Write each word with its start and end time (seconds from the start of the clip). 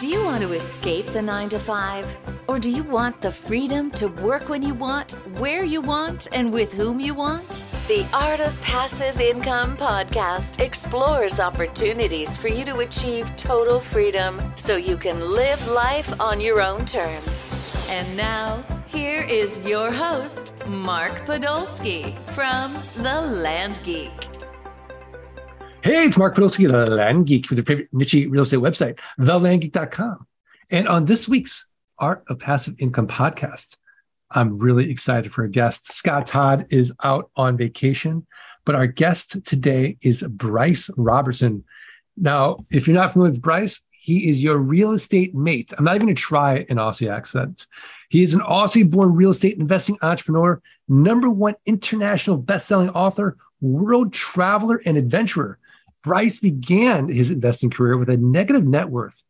Do 0.00 0.08
you 0.08 0.24
want 0.24 0.42
to 0.42 0.52
escape 0.52 1.06
the 1.12 1.22
nine 1.22 1.48
to 1.50 1.58
five? 1.58 2.18
Or 2.48 2.58
do 2.58 2.68
you 2.68 2.82
want 2.82 3.20
the 3.20 3.30
freedom 3.30 3.92
to 3.92 4.08
work 4.08 4.48
when 4.48 4.60
you 4.60 4.74
want, 4.74 5.12
where 5.38 5.64
you 5.64 5.80
want, 5.80 6.26
and 6.32 6.52
with 6.52 6.72
whom 6.72 6.98
you 6.98 7.14
want? 7.14 7.64
The 7.86 8.06
Art 8.12 8.40
of 8.40 8.60
Passive 8.60 9.20
Income 9.20 9.76
podcast 9.76 10.60
explores 10.60 11.38
opportunities 11.38 12.36
for 12.36 12.48
you 12.48 12.64
to 12.64 12.78
achieve 12.78 13.34
total 13.36 13.78
freedom 13.78 14.42
so 14.56 14.76
you 14.76 14.96
can 14.96 15.20
live 15.20 15.64
life 15.68 16.20
on 16.20 16.40
your 16.40 16.60
own 16.60 16.84
terms. 16.84 17.86
And 17.88 18.16
now, 18.16 18.64
here 18.88 19.22
is 19.22 19.66
your 19.66 19.92
host, 19.92 20.66
Mark 20.68 21.24
Podolsky 21.24 22.18
from 22.32 22.74
The 22.96 23.20
Land 23.20 23.80
Geek. 23.84 24.33
Hey, 25.84 26.06
it's 26.06 26.16
Mark 26.16 26.34
Podolsky, 26.34 26.66
the 26.66 26.86
Land 26.86 27.26
Geek, 27.26 27.50
with 27.50 27.58
your 27.58 27.64
favorite 27.66 27.90
niche 27.92 28.14
real 28.14 28.44
estate 28.44 28.60
website, 28.60 28.98
thelandgeek.com. 29.20 30.26
And 30.70 30.88
on 30.88 31.04
this 31.04 31.28
week's 31.28 31.68
Art 31.98 32.24
of 32.28 32.38
Passive 32.38 32.76
Income 32.78 33.08
podcast, 33.08 33.76
I'm 34.30 34.58
really 34.58 34.90
excited 34.90 35.30
for 35.30 35.44
a 35.44 35.50
guest. 35.50 35.92
Scott 35.92 36.24
Todd 36.24 36.64
is 36.70 36.94
out 37.02 37.30
on 37.36 37.58
vacation, 37.58 38.26
but 38.64 38.74
our 38.74 38.86
guest 38.86 39.44
today 39.44 39.98
is 40.00 40.22
Bryce 40.22 40.88
Robertson. 40.96 41.64
Now, 42.16 42.56
if 42.70 42.88
you're 42.88 42.96
not 42.96 43.12
familiar 43.12 43.32
with 43.32 43.42
Bryce, 43.42 43.84
he 43.90 44.26
is 44.26 44.42
your 44.42 44.56
real 44.56 44.92
estate 44.92 45.34
mate. 45.34 45.74
I'm 45.76 45.84
not 45.84 45.96
even 45.96 46.06
going 46.06 46.16
to 46.16 46.22
try 46.22 46.64
an 46.70 46.78
Aussie 46.78 47.12
accent. 47.12 47.66
He 48.08 48.22
is 48.22 48.32
an 48.32 48.40
Aussie 48.40 48.90
born 48.90 49.14
real 49.14 49.32
estate 49.32 49.58
investing 49.58 49.98
entrepreneur, 50.00 50.62
number 50.88 51.28
one 51.28 51.56
international 51.66 52.38
best-selling 52.38 52.88
author, 52.88 53.36
world 53.60 54.14
traveler, 54.14 54.80
and 54.86 54.96
adventurer. 54.96 55.58
Bryce 56.04 56.38
began 56.38 57.08
his 57.08 57.30
investing 57.30 57.70
career 57.70 57.96
with 57.96 58.10
a 58.10 58.18
negative 58.18 58.66
net 58.66 58.90
worth, 58.90 59.22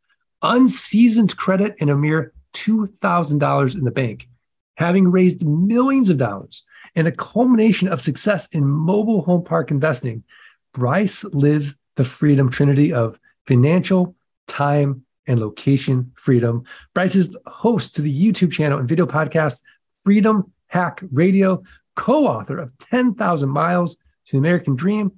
unseasoned 0.43 1.37
credit, 1.37 1.77
and 1.81 1.89
a 1.89 1.97
mere 1.97 2.33
$2,000 2.55 3.75
in 3.75 3.85
the 3.85 3.91
bank, 3.91 4.29
having 4.77 5.11
raised 5.11 5.47
millions 5.47 6.11
of 6.11 6.19
dollars 6.19 6.65
and 6.97 7.07
a 7.07 7.13
culmination 7.13 7.89
of 7.89 8.01
success 8.01 8.49
in 8.49 8.67
mobile 8.67 9.23
home 9.23 9.45
park 9.45 9.71
investing. 9.71 10.25
Bryce 10.73 11.25
lives 11.25 11.79
the 11.95 12.05
freedom 12.05 12.51
trinity 12.51 12.93
of 12.93 13.19
financial, 13.47 14.17
time, 14.49 15.05
and 15.27 15.41
location 15.41 16.13
freedom. 16.17 16.65
Bryce 16.93 17.15
is 17.15 17.37
host 17.47 17.95
to 17.95 18.03
the 18.03 18.13
YouTube 18.13 18.53
channel 18.53 18.79
and 18.79 18.89
video 18.89 19.07
podcast 19.07 19.63
Freedom 20.05 20.53
Hack 20.67 21.03
Radio, 21.13 21.63
co 21.95 22.27
author 22.27 22.59
of 22.59 22.77
10,000 22.79 23.49
Miles 23.49 23.97
to 24.27 24.33
the 24.33 24.39
American 24.39 24.75
Dream 24.75 25.13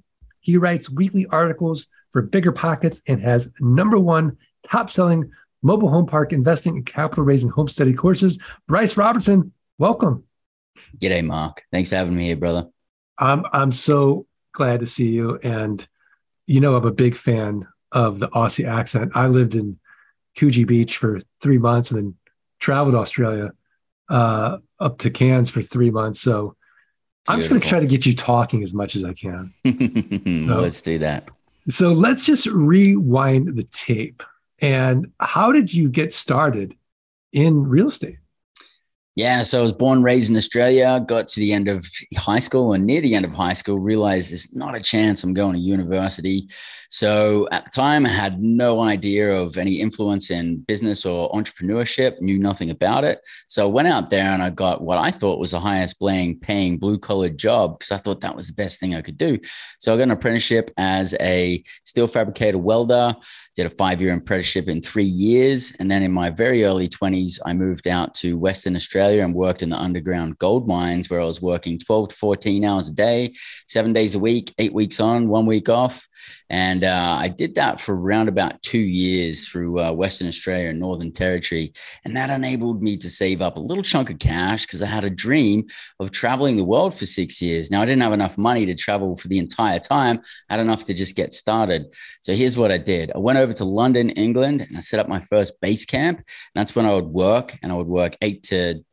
he 0.47 0.55
writes 0.55 0.89
weekly 0.89 1.25
articles 1.25 1.87
for 2.11 2.21
Bigger 2.21 2.53
Pockets 2.53 3.01
and 3.05 3.21
has 3.21 3.51
number 3.59 3.99
one 3.99 4.37
top 4.63 4.89
selling 4.89 5.29
mobile 5.61 5.89
home 5.89 6.05
park 6.05 6.31
investing 6.31 6.77
and 6.77 6.85
capital 6.85 7.25
raising 7.25 7.49
home 7.49 7.67
study 7.67 7.91
courses. 7.91 8.39
Bryce 8.65 8.95
Robertson, 8.95 9.51
welcome. 9.77 10.23
G'day, 10.99 11.21
Mark. 11.25 11.65
Thanks 11.69 11.89
for 11.89 11.95
having 11.95 12.15
me 12.15 12.23
here, 12.23 12.37
brother. 12.37 12.69
I'm 13.17 13.43
I'm 13.51 13.73
so 13.73 14.25
glad 14.53 14.79
to 14.79 14.85
see 14.85 15.09
you. 15.09 15.37
And 15.43 15.85
you 16.45 16.61
know, 16.61 16.77
I'm 16.77 16.85
a 16.85 16.91
big 16.91 17.15
fan 17.15 17.67
of 17.91 18.19
the 18.19 18.29
Aussie 18.29 18.69
accent. 18.69 19.11
I 19.15 19.27
lived 19.27 19.53
in 19.53 19.77
Coogee 20.37 20.65
Beach 20.65 20.95
for 20.95 21.19
three 21.41 21.57
months 21.57 21.91
and 21.91 21.99
then 21.99 22.15
traveled 22.57 22.95
Australia 22.95 23.51
uh, 24.07 24.59
up 24.79 24.99
to 24.99 25.09
Cairns 25.09 25.49
for 25.49 25.61
three 25.61 25.91
months. 25.91 26.21
So 26.21 26.55
I'm 27.27 27.39
just 27.39 27.49
going 27.49 27.61
to 27.61 27.67
try 27.67 27.79
to 27.79 27.87
get 27.87 28.05
you 28.05 28.15
talking 28.15 28.63
as 28.63 28.73
much 28.73 28.95
as 28.95 29.03
I 29.03 29.13
can. 29.13 29.53
so, 30.47 30.61
let's 30.61 30.81
do 30.81 30.97
that. 30.99 31.29
So 31.69 31.91
let's 31.91 32.25
just 32.25 32.47
rewind 32.47 33.55
the 33.55 33.63
tape. 33.63 34.23
And 34.59 35.11
how 35.19 35.51
did 35.51 35.73
you 35.73 35.89
get 35.89 36.13
started 36.13 36.75
in 37.33 37.67
real 37.67 37.89
estate? 37.89 38.19
Yeah, 39.17 39.41
so 39.41 39.57
I 39.57 39.61
was 39.63 39.73
born, 39.73 40.03
raised 40.03 40.29
in 40.29 40.37
Australia, 40.37 41.03
got 41.03 41.27
to 41.29 41.39
the 41.39 41.51
end 41.51 41.67
of 41.69 41.83
high 42.15 42.37
school 42.37 42.73
and 42.73 42.85
near 42.85 43.01
the 43.01 43.15
end 43.15 43.25
of 43.25 43.33
high 43.33 43.53
school, 43.53 43.79
realized 43.79 44.29
there's 44.29 44.55
not 44.55 44.77
a 44.77 44.79
chance 44.79 45.23
I'm 45.23 45.33
going 45.33 45.53
to 45.53 45.59
university. 45.59 46.47
So 46.91 47.49
at 47.51 47.65
the 47.65 47.71
time, 47.71 48.05
I 48.05 48.09
had 48.09 48.39
no 48.39 48.79
idea 48.79 49.31
of 49.31 49.57
any 49.57 49.81
influence 49.81 50.29
in 50.29 50.59
business 50.59 51.03
or 51.03 51.31
entrepreneurship, 51.31 52.21
knew 52.21 52.37
nothing 52.37 52.69
about 52.69 53.05
it. 53.05 53.21
So 53.47 53.67
I 53.67 53.71
went 53.71 53.87
out 53.87 54.11
there 54.11 54.29
and 54.31 54.43
I 54.43 54.51
got 54.51 54.81
what 54.81 54.99
I 54.99 55.09
thought 55.09 55.39
was 55.39 55.49
the 55.49 55.59
highest 55.59 55.99
paying, 55.99 56.37
paying 56.37 56.77
blue 56.77 56.99
collar 56.99 57.29
job 57.29 57.79
because 57.79 57.91
I 57.91 57.97
thought 57.97 58.21
that 58.21 58.35
was 58.35 58.49
the 58.49 58.53
best 58.53 58.79
thing 58.79 58.93
I 58.93 59.01
could 59.01 59.17
do. 59.17 59.39
So 59.79 59.95
I 59.95 59.97
got 59.97 60.03
an 60.03 60.11
apprenticeship 60.11 60.69
as 60.77 61.15
a 61.19 61.63
steel 61.85 62.07
fabricator 62.07 62.59
welder, 62.59 63.15
did 63.55 63.65
a 63.65 63.71
five 63.71 63.99
year 63.99 64.13
apprenticeship 64.13 64.67
in 64.67 64.83
three 64.83 65.05
years. 65.05 65.73
And 65.79 65.89
then 65.89 66.03
in 66.03 66.11
my 66.11 66.29
very 66.29 66.63
early 66.63 66.87
20s, 66.87 67.39
I 67.47 67.53
moved 67.53 67.87
out 67.87 68.13
to 68.15 68.37
Western 68.37 68.75
Australia 68.75 69.06
and 69.07 69.33
worked 69.33 69.61
in 69.61 69.69
the 69.69 69.77
underground 69.77 70.37
gold 70.37 70.67
mines 70.67 71.09
where 71.09 71.21
I 71.21 71.25
was 71.25 71.41
working 71.41 71.79
12 71.79 72.09
to 72.09 72.15
14 72.15 72.65
hours 72.65 72.89
a 72.89 72.93
day, 72.93 73.33
seven 73.67 73.93
days 73.93 74.15
a 74.15 74.19
week, 74.19 74.53
eight 74.57 74.73
weeks 74.73 74.99
on, 74.99 75.27
one 75.27 75.45
week 75.45 75.69
off. 75.69 76.07
And 76.49 76.83
uh, 76.83 77.17
I 77.19 77.27
did 77.27 77.55
that 77.55 77.81
for 77.81 77.95
around 77.95 78.29
about 78.29 78.61
two 78.61 78.77
years 78.77 79.47
through 79.47 79.79
uh, 79.79 79.91
Western 79.91 80.27
Australia 80.27 80.69
and 80.69 80.79
Northern 80.79 81.11
Territory. 81.11 81.73
And 82.05 82.15
that 82.15 82.29
enabled 82.29 82.81
me 82.81 82.97
to 82.97 83.09
save 83.09 83.41
up 83.41 83.57
a 83.57 83.61
little 83.61 83.83
chunk 83.83 84.09
of 84.09 84.19
cash 84.19 84.65
because 84.65 84.81
I 84.81 84.85
had 84.85 85.03
a 85.03 85.09
dream 85.09 85.65
of 85.99 86.11
traveling 86.11 86.55
the 86.55 86.63
world 86.63 86.93
for 86.93 87.05
six 87.05 87.41
years. 87.41 87.69
Now, 87.69 87.81
I 87.81 87.85
didn't 87.85 88.01
have 88.01 88.13
enough 88.13 88.37
money 88.37 88.65
to 88.65 88.75
travel 88.75 89.15
for 89.15 89.27
the 89.27 89.39
entire 89.39 89.79
time, 89.79 90.19
I 90.49 90.53
had 90.53 90.59
enough 90.59 90.85
to 90.85 90.93
just 90.93 91.15
get 91.15 91.33
started. 91.33 91.93
So 92.21 92.33
here's 92.33 92.57
what 92.57 92.71
I 92.71 92.77
did 92.77 93.11
I 93.13 93.17
went 93.17 93.39
over 93.39 93.53
to 93.53 93.65
London, 93.65 94.09
England, 94.11 94.61
and 94.61 94.77
I 94.77 94.79
set 94.79 94.99
up 94.99 95.09
my 95.09 95.19
first 95.19 95.59
base 95.61 95.85
camp. 95.85 96.17
And 96.17 96.25
that's 96.55 96.75
when 96.75 96.85
I 96.85 96.93
would 96.93 97.05
work, 97.05 97.57
and 97.61 97.71
I 97.71 97.75
would 97.75 97.87
work 97.87 98.15
eight 98.21 98.43
to 98.43 98.83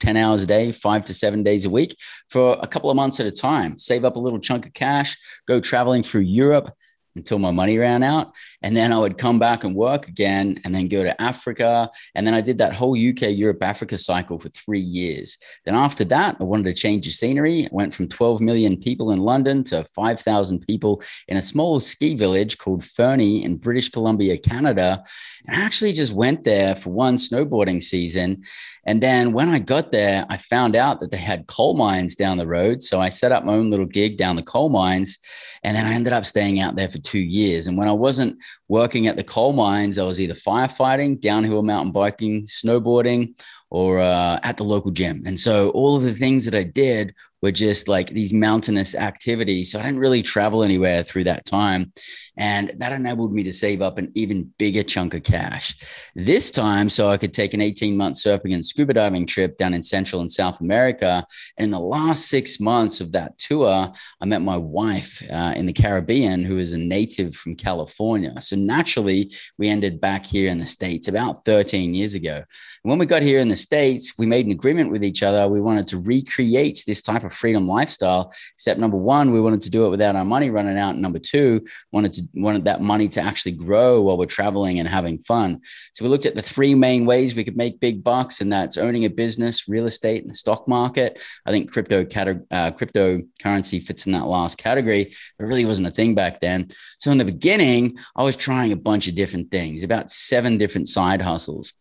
10 0.00 0.16
hours 0.16 0.42
a 0.42 0.46
day, 0.46 0.72
five 0.72 1.04
to 1.04 1.14
seven 1.14 1.42
days 1.42 1.64
a 1.64 1.70
week 1.70 1.96
for 2.28 2.58
a 2.60 2.66
couple 2.66 2.90
of 2.90 2.96
months 2.96 3.20
at 3.20 3.26
a 3.26 3.30
time, 3.30 3.78
save 3.78 4.04
up 4.04 4.16
a 4.16 4.20
little 4.20 4.40
chunk 4.40 4.66
of 4.66 4.72
cash, 4.72 5.16
go 5.46 5.60
traveling 5.60 6.02
through 6.02 6.22
Europe, 6.22 6.72
until 7.16 7.38
my 7.38 7.50
money 7.50 7.78
ran 7.78 8.02
out. 8.02 8.32
And 8.62 8.76
then 8.76 8.92
I 8.92 8.98
would 8.98 9.18
come 9.18 9.38
back 9.38 9.64
and 9.64 9.74
work 9.74 10.08
again 10.08 10.60
and 10.64 10.74
then 10.74 10.88
go 10.88 11.02
to 11.02 11.20
Africa. 11.20 11.90
And 12.14 12.26
then 12.26 12.34
I 12.34 12.40
did 12.40 12.58
that 12.58 12.72
whole 12.72 12.92
UK, 12.92 13.30
Europe, 13.30 13.62
Africa 13.62 13.98
cycle 13.98 14.38
for 14.38 14.48
three 14.50 14.80
years. 14.80 15.38
Then 15.64 15.74
after 15.74 16.04
that, 16.04 16.36
I 16.40 16.44
wanted 16.44 16.64
to 16.64 16.80
change 16.80 17.04
the 17.06 17.10
scenery. 17.10 17.66
I 17.66 17.68
went 17.72 17.92
from 17.92 18.08
12 18.08 18.40
million 18.40 18.76
people 18.76 19.10
in 19.10 19.18
London 19.18 19.64
to 19.64 19.84
5,000 19.84 20.66
people 20.66 21.02
in 21.28 21.36
a 21.36 21.42
small 21.42 21.80
ski 21.80 22.14
village 22.14 22.58
called 22.58 22.84
Fernie 22.84 23.44
in 23.44 23.56
British 23.56 23.88
Columbia, 23.88 24.38
Canada. 24.38 25.02
And 25.46 25.56
I 25.56 25.60
actually 25.60 25.92
just 25.92 26.12
went 26.12 26.44
there 26.44 26.76
for 26.76 26.90
one 26.90 27.16
snowboarding 27.16 27.82
season. 27.82 28.42
And 28.86 29.02
then 29.02 29.32
when 29.32 29.48
I 29.48 29.58
got 29.58 29.92
there, 29.92 30.26
I 30.28 30.36
found 30.36 30.74
out 30.74 31.00
that 31.00 31.10
they 31.10 31.18
had 31.18 31.46
coal 31.46 31.74
mines 31.76 32.16
down 32.16 32.38
the 32.38 32.46
road. 32.46 32.82
So 32.82 33.00
I 33.00 33.08
set 33.08 33.32
up 33.32 33.44
my 33.44 33.52
own 33.52 33.70
little 33.70 33.86
gig 33.86 34.16
down 34.16 34.36
the 34.36 34.42
coal 34.42 34.68
mines. 34.68 35.18
And 35.62 35.76
then 35.76 35.86
I 35.86 35.92
ended 35.92 36.12
up 36.12 36.24
staying 36.24 36.60
out 36.60 36.76
there 36.76 36.88
for 36.88 36.98
two 37.00 37.18
years. 37.18 37.66
And 37.66 37.76
when 37.76 37.88
I 37.88 37.92
wasn't 37.92 38.38
working 38.68 39.06
at 39.06 39.16
the 39.16 39.24
coal 39.24 39.52
mines, 39.52 39.98
I 39.98 40.04
was 40.04 40.20
either 40.20 40.34
firefighting, 40.34 41.20
downhill 41.20 41.62
mountain 41.62 41.92
biking, 41.92 42.42
snowboarding, 42.42 43.34
or 43.70 44.00
uh, 44.00 44.40
at 44.42 44.56
the 44.56 44.64
local 44.64 44.90
gym. 44.90 45.22
And 45.26 45.38
so 45.38 45.70
all 45.70 45.96
of 45.96 46.02
the 46.02 46.14
things 46.14 46.44
that 46.44 46.54
I 46.54 46.64
did 46.64 47.14
were 47.42 47.52
just 47.52 47.88
like 47.88 48.10
these 48.10 48.32
mountainous 48.32 48.94
activities. 48.94 49.72
So 49.72 49.78
I 49.78 49.82
didn't 49.82 50.00
really 50.00 50.22
travel 50.22 50.62
anywhere 50.62 51.02
through 51.02 51.24
that 51.24 51.46
time. 51.46 51.92
And 52.36 52.72
that 52.78 52.92
enabled 52.92 53.32
me 53.32 53.42
to 53.42 53.52
save 53.52 53.82
up 53.82 53.98
an 53.98 54.10
even 54.14 54.52
bigger 54.58 54.82
chunk 54.82 55.14
of 55.14 55.22
cash 55.22 55.76
this 56.14 56.50
time 56.50 56.88
so 56.88 57.10
I 57.10 57.18
could 57.18 57.34
take 57.34 57.54
an 57.54 57.60
18 57.60 57.96
month 57.96 58.16
surfing 58.16 58.54
and 58.54 58.64
scuba 58.64 58.94
diving 58.94 59.26
trip 59.26 59.56
down 59.56 59.74
in 59.74 59.82
Central 59.82 60.20
and 60.20 60.30
South 60.30 60.60
America. 60.60 61.24
And 61.58 61.64
in 61.64 61.70
the 61.70 61.80
last 61.80 62.26
six 62.28 62.60
months 62.60 63.00
of 63.00 63.12
that 63.12 63.36
tour, 63.38 63.92
I 64.20 64.24
met 64.24 64.42
my 64.42 64.56
wife 64.56 65.22
uh, 65.30 65.52
in 65.56 65.66
the 65.66 65.72
Caribbean, 65.72 66.44
who 66.44 66.58
is 66.58 66.72
a 66.72 66.78
native 66.78 67.34
from 67.34 67.56
California. 67.56 68.40
So 68.40 68.56
naturally, 68.56 69.32
we 69.58 69.68
ended 69.68 70.00
back 70.00 70.24
here 70.24 70.50
in 70.50 70.58
the 70.58 70.66
States 70.66 71.08
about 71.08 71.44
13 71.44 71.94
years 71.94 72.14
ago. 72.14 72.36
And 72.36 72.90
when 72.90 72.98
we 72.98 73.06
got 73.06 73.22
here 73.22 73.40
in 73.40 73.48
the 73.48 73.56
States, 73.56 74.14
we 74.18 74.26
made 74.26 74.46
an 74.46 74.52
agreement 74.52 74.90
with 74.90 75.04
each 75.04 75.22
other. 75.22 75.48
We 75.48 75.60
wanted 75.60 75.86
to 75.88 75.98
recreate 75.98 76.84
this 76.86 77.02
type 77.02 77.24
of 77.24 77.29
freedom 77.30 77.66
lifestyle. 77.66 78.32
Step 78.56 78.78
number 78.78 78.96
one, 78.96 79.32
we 79.32 79.40
wanted 79.40 79.60
to 79.62 79.70
do 79.70 79.86
it 79.86 79.90
without 79.90 80.16
our 80.16 80.24
money 80.24 80.50
running 80.50 80.78
out. 80.78 80.90
And 80.90 81.02
number 81.02 81.18
two, 81.18 81.64
wanted 81.92 82.12
to 82.14 82.22
wanted 82.34 82.64
that 82.64 82.80
money 82.80 83.08
to 83.10 83.20
actually 83.20 83.52
grow 83.52 84.02
while 84.02 84.18
we're 84.18 84.26
traveling 84.26 84.78
and 84.78 84.88
having 84.88 85.18
fun. 85.18 85.60
So 85.92 86.04
we 86.04 86.10
looked 86.10 86.26
at 86.26 86.34
the 86.34 86.42
three 86.42 86.74
main 86.74 87.06
ways 87.06 87.34
we 87.34 87.44
could 87.44 87.56
make 87.56 87.80
big 87.80 88.02
bucks, 88.02 88.40
and 88.40 88.52
that's 88.52 88.76
owning 88.76 89.04
a 89.04 89.10
business, 89.10 89.68
real 89.68 89.86
estate, 89.86 90.22
and 90.22 90.30
the 90.30 90.34
stock 90.34 90.66
market. 90.68 91.20
I 91.46 91.50
think 91.50 91.70
crypto 91.70 92.02
uh, 92.02 92.70
cryptocurrency 92.72 93.82
fits 93.82 94.06
in 94.06 94.12
that 94.12 94.26
last 94.26 94.58
category. 94.58 95.02
It 95.02 95.16
really 95.38 95.64
wasn't 95.64 95.88
a 95.88 95.92
thing 95.92 96.14
back 96.14 96.40
then. 96.40 96.68
So 96.98 97.10
in 97.10 97.18
the 97.18 97.24
beginning, 97.24 97.98
I 98.16 98.22
was 98.22 98.36
trying 98.36 98.72
a 98.72 98.76
bunch 98.76 99.08
of 99.08 99.14
different 99.14 99.50
things, 99.50 99.82
about 99.82 100.10
seven 100.10 100.58
different 100.58 100.88
side 100.88 101.20
hustles. 101.20 101.72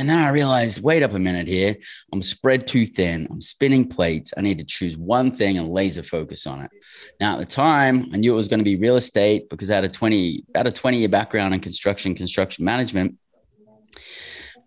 And 0.00 0.08
then 0.08 0.16
I 0.16 0.30
realized, 0.30 0.82
wait 0.82 1.02
up 1.02 1.12
a 1.12 1.18
minute 1.18 1.46
here. 1.46 1.76
I'm 2.10 2.22
spread 2.22 2.66
too 2.66 2.86
thin. 2.86 3.28
I'm 3.30 3.42
spinning 3.42 3.86
plates. 3.86 4.32
I 4.34 4.40
need 4.40 4.58
to 4.58 4.64
choose 4.64 4.96
one 4.96 5.30
thing 5.30 5.58
and 5.58 5.68
laser 5.68 6.02
focus 6.02 6.46
on 6.46 6.62
it. 6.62 6.70
Now, 7.20 7.34
at 7.34 7.40
the 7.40 7.44
time, 7.44 8.08
I 8.10 8.16
knew 8.16 8.32
it 8.32 8.36
was 8.36 8.48
going 8.48 8.60
to 8.60 8.64
be 8.64 8.76
real 8.76 8.96
estate 8.96 9.50
because 9.50 9.70
I 9.70 9.74
had 9.74 9.84
a 9.84 9.90
20, 9.90 10.44
had 10.54 10.66
a 10.66 10.72
20 10.72 10.96
year 10.96 11.10
background 11.10 11.52
in 11.52 11.60
construction, 11.60 12.14
construction 12.14 12.64
management. 12.64 13.18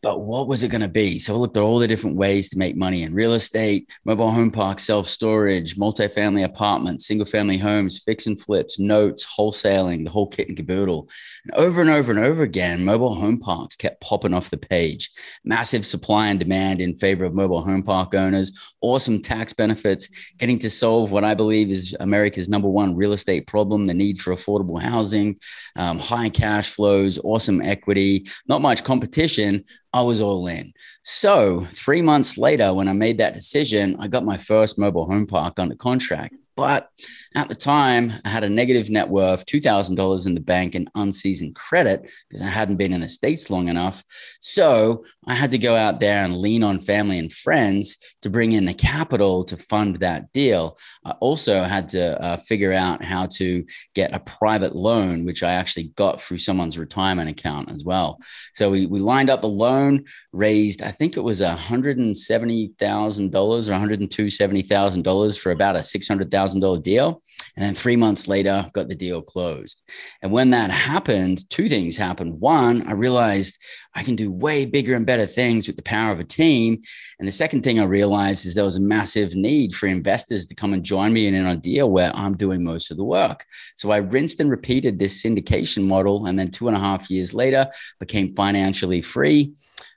But 0.03 0.19
what 0.19 0.49
was 0.49 0.63
it 0.63 0.67
going 0.67 0.81
to 0.81 0.89
be? 0.89 1.17
So 1.17 1.33
I 1.33 1.37
looked 1.37 1.55
at 1.55 1.63
all 1.63 1.79
the 1.79 1.87
different 1.87 2.17
ways 2.17 2.49
to 2.49 2.57
make 2.57 2.75
money 2.75 3.03
in 3.03 3.13
real 3.13 3.33
estate, 3.33 3.89
mobile 4.03 4.29
home 4.29 4.51
parks, 4.51 4.83
self 4.83 5.07
storage, 5.07 5.77
multifamily 5.77 6.43
apartments, 6.43 7.07
single 7.07 7.25
family 7.25 7.57
homes, 7.57 8.03
fix 8.03 8.27
and 8.27 8.39
flips, 8.39 8.77
notes, 8.77 9.25
wholesaling, 9.25 10.03
the 10.03 10.11
whole 10.11 10.27
kit 10.27 10.49
and 10.49 10.57
caboodle. 10.57 11.07
And 11.45 11.55
over 11.55 11.79
and 11.79 11.89
over 11.89 12.11
and 12.11 12.19
over 12.19 12.43
again, 12.43 12.83
mobile 12.83 13.15
home 13.15 13.37
parks 13.37 13.77
kept 13.77 14.01
popping 14.01 14.33
off 14.33 14.49
the 14.49 14.57
page. 14.57 15.09
Massive 15.45 15.85
supply 15.85 16.27
and 16.27 16.37
demand 16.37 16.81
in 16.81 16.97
favor 16.97 17.23
of 17.23 17.33
mobile 17.33 17.63
home 17.63 17.81
park 17.81 18.13
owners, 18.13 18.51
awesome 18.81 19.21
tax 19.21 19.53
benefits, 19.53 20.33
getting 20.37 20.59
to 20.59 20.69
solve 20.69 21.13
what 21.13 21.23
I 21.23 21.33
believe 21.33 21.71
is 21.71 21.95
America's 22.01 22.49
number 22.49 22.67
one 22.67 22.93
real 22.93 23.13
estate 23.13 23.47
problem 23.47 23.85
the 23.85 23.93
need 23.93 24.19
for 24.19 24.33
affordable 24.33 24.81
housing, 24.81 25.37
um, 25.77 25.97
high 25.97 26.27
cash 26.27 26.71
flows, 26.71 27.17
awesome 27.23 27.61
equity, 27.61 28.25
not 28.49 28.61
much 28.61 28.83
competition 28.83 29.63
I 29.93 30.01
was 30.01 30.21
all 30.21 30.47
in. 30.47 30.73
So, 31.03 31.67
three 31.71 32.01
months 32.01 32.37
later, 32.37 32.73
when 32.73 32.87
I 32.87 32.93
made 32.93 33.19
that 33.19 33.35
decision, 33.35 33.95
I 33.99 34.07
got 34.07 34.25
my 34.25 34.37
first 34.37 34.79
mobile 34.79 35.05
home 35.05 35.27
park 35.27 35.59
under 35.59 35.75
contract. 35.75 36.33
But 36.55 36.89
at 37.35 37.49
the 37.49 37.55
time, 37.55 38.13
I 38.23 38.29
had 38.29 38.43
a 38.43 38.49
negative 38.49 38.89
net 38.89 39.09
worth, 39.09 39.45
$2,000 39.45 40.27
in 40.27 40.35
the 40.35 40.39
bank, 40.39 40.75
and 40.75 40.89
unseasoned 40.93 41.55
credit 41.55 42.09
because 42.29 42.45
I 42.45 42.49
hadn't 42.49 42.75
been 42.77 42.93
in 42.93 43.01
the 43.01 43.09
States 43.09 43.49
long 43.49 43.69
enough. 43.69 44.03
So 44.39 45.03
I 45.25 45.33
had 45.33 45.51
to 45.51 45.57
go 45.57 45.75
out 45.75 45.99
there 45.99 46.23
and 46.23 46.37
lean 46.37 46.63
on 46.63 46.77
family 46.77 47.17
and 47.17 47.33
friends 47.33 47.97
to 48.21 48.29
bring 48.29 48.51
in 48.51 48.65
the 48.65 48.73
capital 48.73 49.43
to 49.45 49.57
fund 49.57 49.95
that 49.97 50.31
deal. 50.31 50.77
I 51.03 51.11
also 51.21 51.63
had 51.63 51.89
to 51.89 52.21
uh, 52.21 52.37
figure 52.37 52.73
out 52.73 53.03
how 53.03 53.25
to 53.37 53.65
get 53.95 54.13
a 54.13 54.19
private 54.19 54.75
loan, 54.75 55.25
which 55.25 55.41
I 55.41 55.53
actually 55.53 55.85
got 55.95 56.21
through 56.21 56.37
someone's 56.37 56.77
retirement 56.77 57.29
account 57.29 57.71
as 57.71 57.83
well. 57.83 58.19
So 58.53 58.69
we, 58.69 58.85
we 58.85 58.99
lined 58.99 59.31
up 59.31 59.41
the 59.41 59.47
loan, 59.47 60.05
raised, 60.31 60.83
I 60.83 60.91
think 60.91 61.17
it 61.17 61.21
was 61.21 61.41
$170,000 61.41 63.33
or 63.33 63.71
$170,000 63.71 65.39
for 65.39 65.51
about 65.51 65.75
a 65.75 65.79
$600,000 65.79 66.42
$100,000 66.51 66.83
deal. 66.83 67.21
And 67.55 67.63
then 67.63 67.75
three 67.75 67.95
months 67.95 68.27
later, 68.27 68.65
got 68.73 68.89
the 68.89 68.95
deal 68.95 69.21
closed. 69.21 69.83
And 70.21 70.31
when 70.31 70.49
that 70.51 70.71
happened, 70.71 71.49
two 71.49 71.69
things 71.69 71.97
happened. 71.97 72.39
One, 72.39 72.87
I 72.87 72.93
realized 72.93 73.59
I 73.95 74.03
can 74.03 74.15
do 74.15 74.31
way 74.31 74.65
bigger 74.65 74.95
and 74.95 75.05
better 75.05 75.27
things 75.27 75.67
with 75.67 75.75
the 75.75 75.83
power 75.83 76.11
of 76.11 76.19
a 76.19 76.23
team. 76.23 76.81
And 77.19 77.27
the 77.27 77.31
second 77.31 77.63
thing 77.63 77.79
I 77.79 77.83
realized 77.83 78.45
is 78.45 78.55
there 78.55 78.63
was 78.63 78.77
a 78.77 78.81
massive 78.81 79.35
need 79.35 79.75
for 79.75 79.87
investors 79.87 80.45
to 80.47 80.55
come 80.55 80.73
and 80.73 80.83
join 80.83 81.13
me 81.13 81.27
in 81.27 81.35
an 81.35 81.45
idea 81.45 81.85
where 81.85 82.11
I'm 82.15 82.33
doing 82.33 82.63
most 82.63 82.89
of 82.89 82.97
the 82.97 83.03
work. 83.03 83.45
So 83.75 83.91
I 83.91 83.97
rinsed 83.97 84.39
and 84.39 84.49
repeated 84.49 84.97
this 84.97 85.23
syndication 85.23 85.85
model. 85.85 86.25
And 86.25 86.39
then 86.39 86.49
two 86.49 86.67
and 86.67 86.77
a 86.77 86.79
half 86.79 87.09
years 87.09 87.33
later, 87.33 87.69
became 87.99 88.33
financially 88.33 89.01
free. 89.01 89.53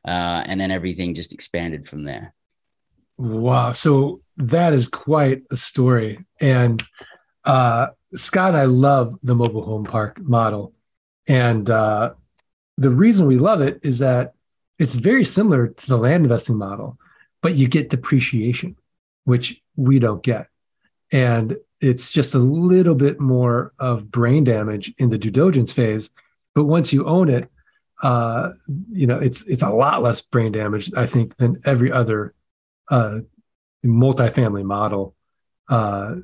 Uh, 0.07 0.43
and 0.47 0.61
then 0.61 0.71
everything 0.71 1.15
just 1.15 1.33
expanded 1.33 1.87
from 1.87 2.05
there. 2.05 2.33
Wow. 3.19 3.73
So 3.73 4.21
that 4.37 4.73
is 4.73 4.89
quite 4.89 5.43
a 5.51 5.57
story. 5.57 6.25
And 6.41 6.83
uh, 7.45 7.89
Scott 8.15 8.55
I 8.55 8.65
love 8.65 9.17
the 9.23 9.35
mobile 9.35 9.65
home 9.65 9.85
park 9.85 10.21
model. 10.21 10.75
And 11.29 11.69
uh, 11.71 12.15
the 12.77 12.91
reason 12.91 13.27
we 13.27 13.39
love 13.39 13.61
it 13.61 13.81
is 13.83 13.99
that 13.99 14.35
it's 14.79 14.95
very 14.95 15.25
similar 15.25 15.69
to 15.69 15.87
the 15.87 15.97
land 15.97 16.25
investing 16.25 16.59
model, 16.59 16.99
but 17.43 17.57
you 17.57 17.67
get 17.69 17.91
depreciation, 17.91 18.77
which 19.25 19.63
we 19.77 19.99
don't 19.99 20.23
get. 20.23 20.49
And 21.13 21.57
it's 21.81 22.11
just 22.11 22.35
a 22.35 22.39
little 22.39 22.95
bit 22.95 23.21
more 23.21 23.73
of 23.79 24.11
brain 24.11 24.45
damage 24.45 24.93
in 24.99 25.09
the 25.09 25.19
due 25.19 25.31
diligence 25.31 25.73
phase. 25.73 26.11
But 26.55 26.65
once 26.65 26.93
you 26.93 27.07
own 27.07 27.29
it, 27.29 27.51
uh, 28.03 28.51
you 28.91 29.07
know, 29.07 29.19
it's 29.19 29.47
it's 29.47 29.63
a 29.63 29.71
lot 29.71 30.03
less 30.03 30.21
brain 30.21 30.53
damage, 30.53 30.93
I 30.95 31.07
think, 31.07 31.37
than 31.37 31.61
every 31.65 31.91
other 31.91 32.35
uh, 32.91 33.21
multifamily 33.85 34.65
model 34.65 35.15
uh, 35.69 36.17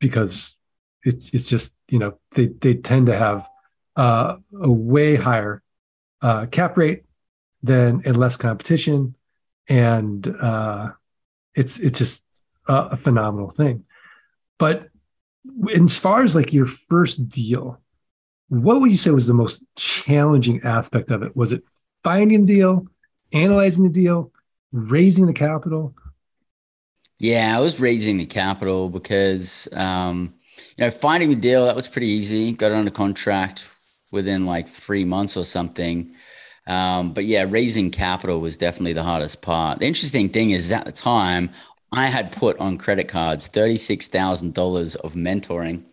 because 0.00 0.56
it's 1.04 1.32
it's 1.32 1.48
just 1.48 1.76
you 1.88 1.98
know 1.98 2.18
they 2.32 2.46
they 2.46 2.74
tend 2.74 3.06
to 3.06 3.16
have 3.16 3.46
uh, 3.96 4.36
a 4.60 4.70
way 4.70 5.16
higher 5.16 5.62
uh, 6.20 6.46
cap 6.46 6.76
rate 6.76 7.04
than 7.62 8.02
and 8.04 8.16
less 8.16 8.36
competition, 8.36 9.14
and 9.68 10.26
uh, 10.40 10.90
it's 11.54 11.78
it's 11.78 11.98
just 11.98 12.24
a, 12.68 12.74
a 12.92 12.96
phenomenal 12.96 13.50
thing. 13.50 13.84
But 14.58 14.88
as 15.74 15.98
far 15.98 16.22
as 16.22 16.34
like 16.36 16.52
your 16.52 16.66
first 16.66 17.28
deal, 17.28 17.80
what 18.48 18.80
would 18.80 18.90
you 18.90 18.96
say 18.96 19.10
was 19.10 19.26
the 19.26 19.34
most 19.34 19.66
challenging 19.76 20.62
aspect 20.62 21.10
of 21.10 21.22
it? 21.22 21.36
Was 21.36 21.52
it 21.52 21.62
finding 22.04 22.46
the 22.46 22.54
deal, 22.54 22.86
analyzing 23.32 23.84
the 23.84 23.90
deal, 23.90 24.31
raising 24.72 25.26
the 25.26 25.32
capital? 25.32 25.94
Yeah, 27.18 27.56
I 27.56 27.60
was 27.60 27.80
raising 27.80 28.18
the 28.18 28.26
capital 28.26 28.88
because, 28.88 29.68
um, 29.72 30.34
you 30.76 30.84
know, 30.84 30.90
finding 30.90 31.30
the 31.30 31.36
deal, 31.36 31.66
that 31.66 31.76
was 31.76 31.86
pretty 31.86 32.08
easy. 32.08 32.52
Got 32.52 32.72
it 32.72 32.76
under 32.76 32.90
contract 32.90 33.68
within 34.10 34.44
like 34.44 34.68
three 34.68 35.04
months 35.04 35.36
or 35.36 35.44
something. 35.44 36.14
Um, 36.66 37.12
but 37.12 37.24
yeah, 37.24 37.44
raising 37.48 37.90
capital 37.90 38.40
was 38.40 38.56
definitely 38.56 38.92
the 38.92 39.02
hardest 39.02 39.42
part. 39.42 39.80
The 39.80 39.86
interesting 39.86 40.28
thing 40.28 40.50
is 40.50 40.72
at 40.72 40.84
the 40.84 40.92
time, 40.92 41.50
I 41.92 42.06
had 42.06 42.32
put 42.32 42.58
on 42.58 42.78
credit 42.78 43.08
cards 43.08 43.48
$36,000 43.48 44.96
of 44.96 45.14
mentoring 45.14 45.84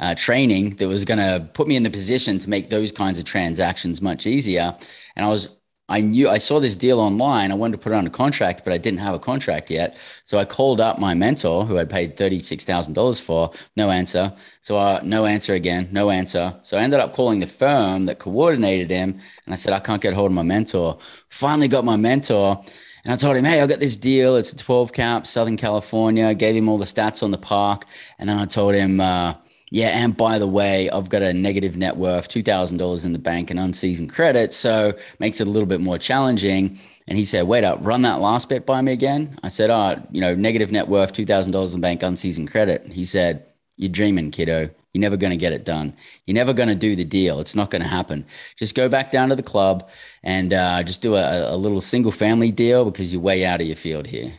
uh, 0.00 0.14
training 0.14 0.76
that 0.76 0.88
was 0.88 1.04
going 1.04 1.18
to 1.18 1.48
put 1.54 1.68
me 1.68 1.76
in 1.76 1.82
the 1.82 1.90
position 1.90 2.38
to 2.38 2.50
make 2.50 2.70
those 2.70 2.90
kinds 2.90 3.18
of 3.18 3.24
transactions 3.24 4.00
much 4.00 4.26
easier. 4.26 4.76
And 5.14 5.24
I 5.24 5.28
was 5.28 5.48
I 5.92 6.00
knew 6.00 6.30
I 6.30 6.38
saw 6.38 6.58
this 6.58 6.74
deal 6.74 7.00
online. 7.00 7.52
I 7.52 7.54
wanted 7.54 7.72
to 7.72 7.78
put 7.78 7.92
it 7.92 7.96
on 7.96 8.06
a 8.06 8.10
contract, 8.10 8.64
but 8.64 8.72
I 8.72 8.78
didn't 8.78 9.00
have 9.00 9.14
a 9.14 9.18
contract 9.18 9.70
yet. 9.70 9.98
So 10.24 10.38
I 10.38 10.46
called 10.46 10.80
up 10.80 10.98
my 10.98 11.12
mentor, 11.12 11.66
who 11.66 11.78
I'd 11.78 11.90
paid 11.90 12.16
thirty 12.16 12.38
six 12.40 12.64
thousand 12.64 12.94
dollars 12.94 13.20
for. 13.20 13.50
No 13.76 13.90
answer. 13.90 14.32
So 14.62 14.78
uh, 14.78 15.00
no 15.04 15.26
answer 15.26 15.52
again. 15.52 15.88
No 15.92 16.10
answer. 16.10 16.56
So 16.62 16.78
I 16.78 16.80
ended 16.82 17.00
up 17.00 17.12
calling 17.12 17.40
the 17.40 17.46
firm 17.46 18.06
that 18.06 18.18
coordinated 18.18 18.88
him, 18.88 19.20
and 19.44 19.52
I 19.52 19.56
said 19.56 19.74
I 19.74 19.80
can't 19.80 20.00
get 20.00 20.14
hold 20.14 20.30
of 20.30 20.34
my 20.34 20.42
mentor. 20.42 20.98
Finally 21.28 21.68
got 21.68 21.84
my 21.84 21.96
mentor. 21.96 22.62
And 23.04 23.12
I 23.12 23.16
told 23.16 23.36
him, 23.36 23.44
hey, 23.44 23.60
I 23.60 23.66
got 23.66 23.80
this 23.80 23.96
deal. 23.96 24.36
It's 24.36 24.52
a 24.52 24.56
12 24.56 24.92
cap, 24.92 25.26
Southern 25.26 25.56
California. 25.56 26.32
Gave 26.34 26.54
him 26.54 26.68
all 26.68 26.78
the 26.78 26.84
stats 26.84 27.24
on 27.24 27.32
the 27.32 27.38
park. 27.38 27.84
And 28.18 28.28
then 28.28 28.38
I 28.38 28.46
told 28.46 28.76
him, 28.76 29.00
uh, 29.00 29.34
yeah, 29.72 30.04
and 30.04 30.14
by 30.14 30.38
the 30.38 30.46
way, 30.46 30.90
I've 30.90 31.08
got 31.08 31.22
a 31.22 31.32
negative 31.32 31.78
net 31.78 31.96
worth, 31.96 32.28
two 32.28 32.42
thousand 32.42 32.76
dollars 32.76 33.06
in 33.06 33.14
the 33.14 33.18
bank, 33.18 33.50
and 33.50 33.58
unseasoned 33.58 34.10
credit, 34.12 34.52
so 34.52 34.92
makes 35.18 35.40
it 35.40 35.46
a 35.46 35.50
little 35.50 35.66
bit 35.66 35.80
more 35.80 35.96
challenging. 35.96 36.78
And 37.08 37.16
he 37.16 37.24
said, 37.24 37.46
"Wait 37.46 37.64
up, 37.64 37.78
run 37.80 38.02
that 38.02 38.20
last 38.20 38.50
bit 38.50 38.66
by 38.66 38.82
me 38.82 38.92
again." 38.92 39.38
I 39.42 39.48
said, 39.48 39.70
"Oh, 39.70 39.96
you 40.10 40.20
know, 40.20 40.34
negative 40.34 40.72
net 40.72 40.88
worth, 40.88 41.14
two 41.14 41.24
thousand 41.24 41.52
dollars 41.52 41.72
in 41.72 41.80
the 41.80 41.86
bank, 41.86 42.02
unseasoned 42.02 42.50
credit." 42.50 42.92
He 42.92 43.06
said, 43.06 43.46
"You're 43.78 43.88
dreaming, 43.88 44.30
kiddo. 44.30 44.68
You're 44.92 45.00
never 45.00 45.16
going 45.16 45.30
to 45.30 45.38
get 45.38 45.54
it 45.54 45.64
done. 45.64 45.96
You're 46.26 46.34
never 46.34 46.52
going 46.52 46.68
to 46.68 46.74
do 46.74 46.94
the 46.94 47.06
deal. 47.06 47.40
It's 47.40 47.54
not 47.54 47.70
going 47.70 47.80
to 47.80 47.88
happen. 47.88 48.26
Just 48.58 48.74
go 48.74 48.90
back 48.90 49.10
down 49.10 49.30
to 49.30 49.36
the 49.36 49.42
club 49.42 49.88
and 50.22 50.52
uh, 50.52 50.82
just 50.82 51.00
do 51.00 51.14
a, 51.14 51.54
a 51.54 51.56
little 51.56 51.80
single 51.80 52.12
family 52.12 52.52
deal 52.52 52.84
because 52.84 53.10
you're 53.10 53.22
way 53.22 53.46
out 53.46 53.62
of 53.62 53.66
your 53.66 53.76
field 53.76 54.06
here." 54.06 54.34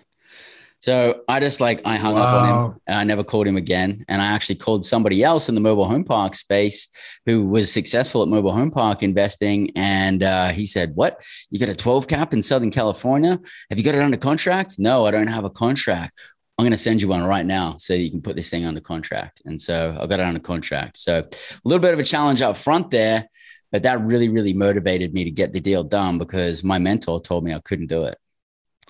So 0.83 1.21
I 1.29 1.39
just 1.39 1.61
like 1.61 1.81
I 1.85 1.95
hung 1.95 2.15
wow. 2.15 2.23
up 2.23 2.41
on 2.41 2.49
him 2.49 2.81
and 2.87 2.97
I 2.97 3.05
never 3.05 3.23
called 3.23 3.47
him 3.47 3.55
again. 3.55 4.03
And 4.09 4.21
I 4.21 4.25
actually 4.25 4.55
called 4.55 4.85
somebody 4.85 5.23
else 5.23 5.47
in 5.47 5.55
the 5.55 5.61
mobile 5.61 5.87
home 5.87 6.03
park 6.03 6.35
space 6.35 6.89
who 7.25 7.45
was 7.45 7.71
successful 7.71 8.21
at 8.21 8.27
mobile 8.27 8.51
home 8.51 8.69
park 8.69 9.01
investing. 9.01 9.71
And 9.77 10.23
uh, 10.23 10.49
he 10.49 10.65
said, 10.65 10.93
What? 10.93 11.23
You 11.49 11.57
got 11.57 11.69
a 11.69 11.73
12 11.73 12.07
cap 12.07 12.33
in 12.33 12.41
Southern 12.41 12.69
California? 12.69 13.39
Have 13.69 13.79
you 13.79 13.85
got 13.85 13.95
it 13.95 14.01
under 14.01 14.17
contract? 14.17 14.75
No, 14.77 15.05
I 15.05 15.11
don't 15.11 15.27
have 15.27 15.45
a 15.45 15.49
contract. 15.49 16.19
I'm 16.57 16.63
going 16.63 16.71
to 16.71 16.77
send 16.77 17.01
you 17.01 17.07
one 17.07 17.23
right 17.23 17.45
now 17.45 17.77
so 17.77 17.93
you 17.93 18.11
can 18.11 18.21
put 18.21 18.35
this 18.35 18.49
thing 18.49 18.65
under 18.65 18.81
contract. 18.81 19.41
And 19.45 19.61
so 19.61 19.97
I've 19.97 20.09
got 20.09 20.19
it 20.19 20.25
under 20.25 20.41
contract. 20.41 20.97
So 20.97 21.19
a 21.19 21.27
little 21.63 21.79
bit 21.79 21.93
of 21.93 21.99
a 21.99 22.03
challenge 22.03 22.41
up 22.41 22.57
front 22.57 22.91
there, 22.91 23.29
but 23.71 23.83
that 23.83 24.01
really, 24.01 24.27
really 24.27 24.53
motivated 24.53 25.13
me 25.13 25.23
to 25.23 25.31
get 25.31 25.53
the 25.53 25.61
deal 25.61 25.85
done 25.85 26.17
because 26.17 26.61
my 26.61 26.77
mentor 26.77 27.21
told 27.21 27.45
me 27.45 27.53
I 27.53 27.61
couldn't 27.61 27.87
do 27.87 28.03
it. 28.03 28.17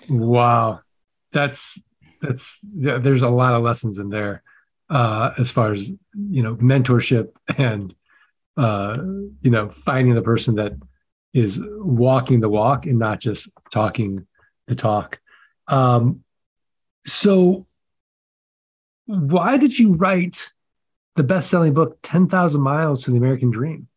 Wow 0.08 0.80
that's 1.34 1.84
that's 2.22 2.60
there's 2.72 3.22
a 3.22 3.28
lot 3.28 3.52
of 3.52 3.62
lessons 3.62 3.98
in 3.98 4.08
there 4.08 4.42
uh, 4.88 5.32
as 5.38 5.50
far 5.50 5.72
as 5.72 5.90
you 6.14 6.42
know 6.42 6.56
mentorship 6.56 7.32
and 7.58 7.94
uh, 8.56 8.96
you 9.42 9.50
know 9.50 9.68
finding 9.68 10.14
the 10.14 10.22
person 10.22 10.54
that 10.54 10.72
is 11.34 11.60
walking 11.62 12.40
the 12.40 12.48
walk 12.48 12.86
and 12.86 12.98
not 12.98 13.20
just 13.20 13.50
talking 13.70 14.26
the 14.68 14.74
talk. 14.74 15.20
Um, 15.66 16.22
so, 17.04 17.66
why 19.06 19.58
did 19.58 19.78
you 19.78 19.94
write 19.94 20.50
the 21.16 21.24
best-selling 21.24 21.74
book 21.74 21.98
"10,000 22.02 22.60
Miles 22.60 23.04
to 23.04 23.10
the 23.10 23.18
American 23.18 23.50
Dream"? 23.50 23.88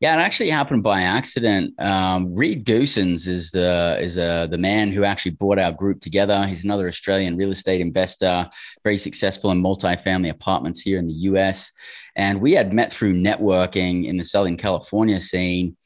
Yeah, 0.00 0.14
it 0.14 0.20
actually 0.20 0.50
happened 0.50 0.84
by 0.84 1.02
accident. 1.02 1.74
Um, 1.80 2.32
Reed 2.32 2.64
Goossens 2.64 3.26
is 3.26 3.50
the 3.50 3.98
is 4.00 4.16
uh, 4.16 4.46
the 4.46 4.56
man 4.58 4.92
who 4.92 5.02
actually 5.02 5.32
brought 5.32 5.58
our 5.58 5.72
group 5.72 6.00
together. 6.00 6.46
He's 6.46 6.62
another 6.62 6.86
Australian 6.86 7.36
real 7.36 7.50
estate 7.50 7.80
investor, 7.80 8.48
very 8.84 8.96
successful 8.96 9.50
in 9.50 9.60
multifamily 9.60 10.30
apartments 10.30 10.80
here 10.80 11.00
in 11.00 11.06
the 11.06 11.14
US. 11.30 11.72
And 12.14 12.40
we 12.40 12.52
had 12.52 12.72
met 12.72 12.92
through 12.92 13.14
networking 13.14 14.06
in 14.06 14.16
the 14.16 14.24
Southern 14.24 14.56
California 14.56 15.20
scene. 15.20 15.76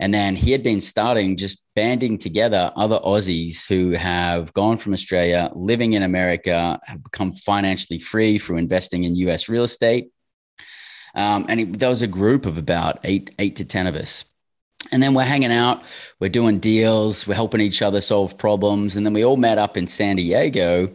And 0.00 0.12
then 0.12 0.34
he 0.34 0.50
had 0.50 0.64
been 0.64 0.80
starting 0.80 1.36
just 1.36 1.62
banding 1.76 2.18
together 2.18 2.72
other 2.74 2.98
Aussies 3.04 3.68
who 3.68 3.92
have 3.92 4.52
gone 4.54 4.78
from 4.78 4.94
Australia, 4.94 5.50
living 5.54 5.92
in 5.92 6.02
America, 6.02 6.80
have 6.86 7.04
become 7.04 7.34
financially 7.34 8.00
free 8.00 8.38
through 8.38 8.56
investing 8.56 9.04
in 9.04 9.14
US 9.16 9.48
real 9.48 9.62
estate. 9.62 10.08
Um, 11.14 11.46
and 11.48 11.60
it, 11.60 11.78
there 11.78 11.88
was 11.88 12.02
a 12.02 12.06
group 12.06 12.46
of 12.46 12.58
about 12.58 13.00
eight, 13.04 13.30
eight 13.38 13.56
to 13.56 13.64
10 13.64 13.86
of 13.86 13.94
us. 13.94 14.24
And 14.92 15.02
then 15.02 15.14
we're 15.14 15.24
hanging 15.24 15.52
out, 15.52 15.82
we're 16.18 16.30
doing 16.30 16.58
deals, 16.58 17.26
we're 17.26 17.34
helping 17.34 17.60
each 17.60 17.82
other 17.82 18.00
solve 18.00 18.38
problems. 18.38 18.96
And 18.96 19.04
then 19.04 19.12
we 19.12 19.24
all 19.24 19.36
met 19.36 19.58
up 19.58 19.76
in 19.76 19.86
San 19.86 20.16
Diego. 20.16 20.90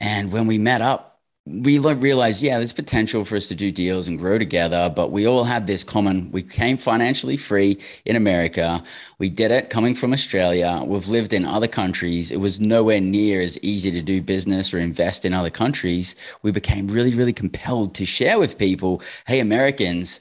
And 0.00 0.32
when 0.32 0.46
we 0.46 0.58
met 0.58 0.82
up, 0.82 1.07
we 1.48 1.78
realized, 1.78 2.42
yeah, 2.42 2.58
there's 2.58 2.72
potential 2.72 3.24
for 3.24 3.36
us 3.36 3.46
to 3.48 3.54
do 3.54 3.70
deals 3.72 4.06
and 4.06 4.18
grow 4.18 4.38
together. 4.38 4.92
But 4.94 5.10
we 5.10 5.26
all 5.26 5.44
had 5.44 5.66
this 5.66 5.82
common. 5.82 6.30
We 6.30 6.42
came 6.42 6.76
financially 6.76 7.36
free 7.36 7.78
in 8.04 8.16
America. 8.16 8.82
We 9.18 9.28
did 9.28 9.50
it 9.50 9.70
coming 9.70 9.94
from 9.94 10.12
Australia. 10.12 10.82
We've 10.84 11.08
lived 11.08 11.32
in 11.32 11.44
other 11.44 11.68
countries. 11.68 12.30
It 12.30 12.40
was 12.40 12.60
nowhere 12.60 13.00
near 13.00 13.40
as 13.40 13.58
easy 13.62 13.90
to 13.90 14.02
do 14.02 14.20
business 14.20 14.74
or 14.74 14.78
invest 14.78 15.24
in 15.24 15.34
other 15.34 15.50
countries. 15.50 16.14
We 16.42 16.50
became 16.50 16.88
really, 16.88 17.14
really 17.14 17.32
compelled 17.32 17.94
to 17.96 18.06
share 18.06 18.38
with 18.38 18.58
people, 18.58 19.02
hey, 19.26 19.40
Americans, 19.40 20.20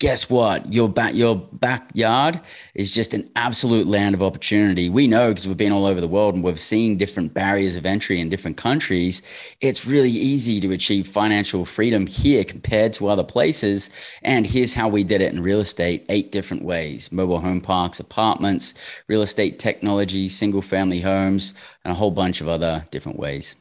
guess 0.00 0.28
what? 0.28 0.72
Your 0.72 0.88
back 0.88 1.14
your 1.14 1.36
backyard 1.36 2.40
is 2.74 2.92
just 2.92 3.14
an 3.14 3.30
absolute 3.36 3.86
land 3.86 4.14
of 4.14 4.22
opportunity. 4.22 4.88
We 4.90 5.06
know 5.06 5.28
because 5.28 5.46
we've 5.46 5.56
been 5.56 5.72
all 5.72 5.86
over 5.86 6.00
the 6.00 6.08
world 6.08 6.34
and 6.34 6.42
we've 6.42 6.60
seen 6.60 6.98
different 6.98 7.32
barriers 7.32 7.76
of 7.76 7.86
entry 7.86 8.20
in 8.20 8.28
different 8.28 8.56
countries. 8.56 9.22
It's 9.60 9.86
really 9.86 10.10
easy 10.10 10.60
to 10.60 10.72
achieve 10.72 11.06
financial 11.06 11.64
freedom 11.64 12.06
here 12.06 12.44
compared 12.44 12.92
to 12.94 13.08
other 13.08 13.24
places. 13.24 13.90
And 14.22 14.46
here's 14.46 14.74
how 14.74 14.88
we 14.88 15.04
did 15.04 15.20
it 15.22 15.32
in 15.32 15.42
real 15.42 15.60
estate: 15.60 16.04
eight 16.08 16.32
different 16.32 16.64
ways: 16.64 17.12
mobile 17.12 17.40
home 17.40 17.60
parks, 17.60 18.00
apartments, 18.00 18.74
real 19.08 19.22
estate 19.22 19.58
technology, 19.58 20.28
single 20.28 20.62
family 20.62 21.00
homes, 21.00 21.54
and 21.84 21.92
a 21.92 21.94
whole 21.94 22.10
bunch 22.10 22.40
of 22.40 22.48
other 22.48 22.86
different 22.90 23.18
ways. 23.18 23.56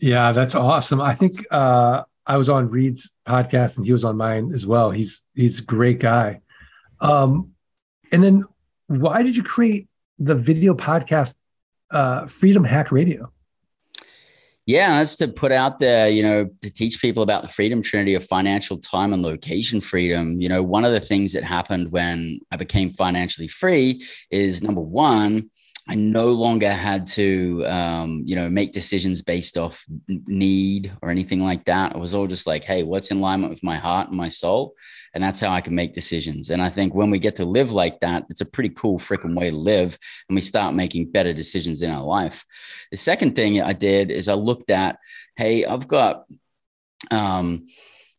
Yeah, 0.00 0.32
that's 0.32 0.54
awesome. 0.54 1.00
I 1.00 1.14
think 1.14 1.46
uh 1.50 2.02
I 2.26 2.36
was 2.36 2.48
on 2.48 2.68
Reed's 2.68 3.10
podcast 3.26 3.76
and 3.76 3.84
he 3.84 3.92
was 3.92 4.04
on 4.04 4.16
mine 4.16 4.52
as 4.54 4.66
well. 4.66 4.90
He's 4.90 5.24
he's 5.34 5.60
a 5.60 5.64
great 5.64 5.98
guy. 6.00 6.40
Um, 7.00 7.52
and 8.12 8.22
then 8.22 8.44
why 8.86 9.22
did 9.22 9.36
you 9.36 9.42
create 9.42 9.88
the 10.18 10.34
video 10.34 10.74
podcast 10.74 11.36
uh, 11.90 12.26
Freedom 12.26 12.64
Hack 12.64 12.92
Radio? 12.92 13.30
Yeah, 14.66 14.98
that's 14.98 15.16
to 15.16 15.28
put 15.28 15.52
out 15.52 15.78
there, 15.78 16.08
you 16.08 16.22
know, 16.22 16.48
to 16.62 16.70
teach 16.70 17.00
people 17.00 17.22
about 17.22 17.42
the 17.42 17.48
freedom 17.48 17.82
trinity 17.82 18.14
of 18.14 18.24
financial 18.24 18.78
time 18.78 19.12
and 19.12 19.22
location 19.22 19.82
freedom. 19.82 20.40
You 20.40 20.48
know, 20.48 20.62
one 20.62 20.86
of 20.86 20.92
the 20.92 21.00
things 21.00 21.34
that 21.34 21.44
happened 21.44 21.92
when 21.92 22.40
I 22.50 22.56
became 22.56 22.94
financially 22.94 23.48
free 23.48 24.02
is 24.30 24.62
number 24.62 24.80
one, 24.80 25.50
I 25.86 25.96
no 25.96 26.32
longer 26.32 26.70
had 26.70 27.06
to, 27.08 27.62
um, 27.66 28.22
you 28.24 28.36
know, 28.36 28.48
make 28.48 28.72
decisions 28.72 29.20
based 29.20 29.58
off 29.58 29.84
need 30.08 30.90
or 31.02 31.10
anything 31.10 31.42
like 31.42 31.66
that. 31.66 31.94
It 31.94 31.98
was 31.98 32.14
all 32.14 32.26
just 32.26 32.46
like, 32.46 32.64
hey, 32.64 32.82
what's 32.82 33.10
in 33.10 33.18
alignment 33.18 33.50
with 33.50 33.62
my 33.62 33.76
heart 33.76 34.08
and 34.08 34.16
my 34.16 34.28
soul? 34.28 34.74
And 35.12 35.22
that's 35.22 35.42
how 35.42 35.52
I 35.52 35.60
can 35.60 35.74
make 35.74 35.92
decisions. 35.92 36.48
And 36.48 36.62
I 36.62 36.70
think 36.70 36.94
when 36.94 37.10
we 37.10 37.18
get 37.18 37.36
to 37.36 37.44
live 37.44 37.72
like 37.72 38.00
that, 38.00 38.24
it's 38.30 38.40
a 38.40 38.46
pretty 38.46 38.70
cool 38.70 38.98
freaking 38.98 39.36
way 39.36 39.50
to 39.50 39.56
live. 39.56 39.98
And 40.28 40.36
we 40.36 40.40
start 40.40 40.74
making 40.74 41.12
better 41.12 41.34
decisions 41.34 41.82
in 41.82 41.90
our 41.90 42.02
life. 42.02 42.46
The 42.90 42.96
second 42.96 43.36
thing 43.36 43.60
I 43.60 43.74
did 43.74 44.10
is 44.10 44.26
I 44.26 44.34
looked 44.34 44.70
at, 44.70 44.98
hey, 45.36 45.66
I've 45.66 45.86
got, 45.86 46.24
um, 47.10 47.66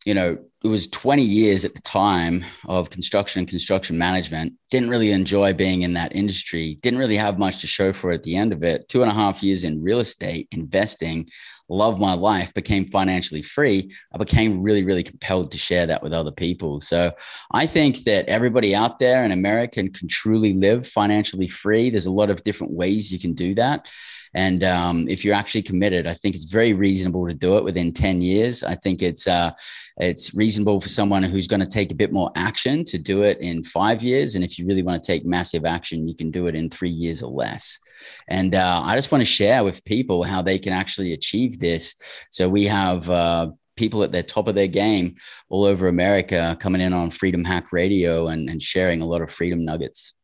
you 0.06 0.14
know, 0.14 0.38
it 0.62 0.68
was 0.68 0.86
20 0.88 1.20
years 1.22 1.64
at 1.64 1.74
the 1.74 1.82
time 1.82 2.44
of 2.66 2.90
construction 2.90 3.40
and 3.40 3.48
construction 3.48 3.98
management. 3.98 4.54
Didn't 4.70 4.88
really 4.88 5.10
enjoy 5.10 5.52
being 5.52 5.82
in 5.82 5.94
that 5.94 6.14
industry. 6.14 6.78
Didn't 6.80 7.00
really 7.00 7.16
have 7.16 7.40
much 7.40 7.60
to 7.60 7.66
show 7.66 7.92
for 7.92 8.12
at 8.12 8.22
the 8.22 8.36
end 8.36 8.52
of 8.52 8.62
it. 8.62 8.88
Two 8.88 9.02
and 9.02 9.10
a 9.10 9.14
half 9.14 9.42
years 9.42 9.64
in 9.64 9.82
real 9.82 9.98
estate 9.98 10.46
investing, 10.52 11.28
loved 11.68 12.00
my 12.00 12.14
life, 12.14 12.54
became 12.54 12.86
financially 12.86 13.42
free. 13.42 13.92
I 14.14 14.18
became 14.18 14.62
really, 14.62 14.84
really 14.84 15.02
compelled 15.02 15.50
to 15.52 15.58
share 15.58 15.88
that 15.88 16.04
with 16.04 16.12
other 16.12 16.32
people. 16.32 16.80
So 16.80 17.10
I 17.50 17.66
think 17.66 18.04
that 18.04 18.28
everybody 18.28 18.76
out 18.76 19.00
there 19.00 19.24
in 19.24 19.32
America 19.32 19.88
can 19.88 20.08
truly 20.08 20.54
live 20.54 20.86
financially 20.86 21.48
free. 21.48 21.90
There's 21.90 22.06
a 22.06 22.12
lot 22.12 22.30
of 22.30 22.44
different 22.44 22.72
ways 22.72 23.12
you 23.12 23.18
can 23.18 23.34
do 23.34 23.56
that. 23.56 23.90
And 24.36 24.62
um, 24.64 25.08
if 25.08 25.24
you're 25.24 25.34
actually 25.34 25.62
committed, 25.62 26.06
I 26.06 26.12
think 26.12 26.34
it's 26.34 26.44
very 26.44 26.74
reasonable 26.74 27.26
to 27.26 27.32
do 27.32 27.56
it 27.56 27.64
within 27.64 27.90
10 27.90 28.20
years. 28.20 28.62
I 28.62 28.74
think 28.74 29.02
it's 29.02 29.26
uh, 29.26 29.52
it's 29.96 30.34
reasonable 30.34 30.78
for 30.78 30.90
someone 30.90 31.22
who's 31.22 31.48
going 31.48 31.60
to 31.60 31.66
take 31.66 31.90
a 31.90 31.94
bit 31.94 32.12
more 32.12 32.30
action 32.36 32.84
to 32.84 32.98
do 32.98 33.22
it 33.22 33.38
in 33.40 33.64
five 33.64 34.02
years. 34.02 34.34
And 34.34 34.44
if 34.44 34.58
you 34.58 34.66
really 34.66 34.82
want 34.82 35.02
to 35.02 35.06
take 35.06 35.24
massive 35.24 35.64
action, 35.64 36.06
you 36.06 36.14
can 36.14 36.30
do 36.30 36.48
it 36.48 36.54
in 36.54 36.68
three 36.68 36.90
years 36.90 37.22
or 37.22 37.30
less. 37.30 37.80
And 38.28 38.54
uh, 38.54 38.82
I 38.84 38.94
just 38.94 39.10
want 39.10 39.22
to 39.22 39.26
share 39.26 39.64
with 39.64 39.82
people 39.86 40.22
how 40.22 40.42
they 40.42 40.58
can 40.58 40.74
actually 40.74 41.14
achieve 41.14 41.58
this. 41.58 41.94
So 42.28 42.46
we 42.46 42.66
have 42.66 43.08
uh, 43.08 43.52
people 43.76 44.02
at 44.02 44.12
the 44.12 44.22
top 44.22 44.48
of 44.48 44.54
their 44.54 44.66
game 44.66 45.14
all 45.48 45.64
over 45.64 45.88
America 45.88 46.58
coming 46.60 46.82
in 46.82 46.92
on 46.92 47.10
Freedom 47.10 47.42
Hack 47.42 47.72
Radio 47.72 48.28
and, 48.28 48.50
and 48.50 48.60
sharing 48.60 49.00
a 49.00 49.06
lot 49.06 49.22
of 49.22 49.30
freedom 49.30 49.64
nuggets. 49.64 50.15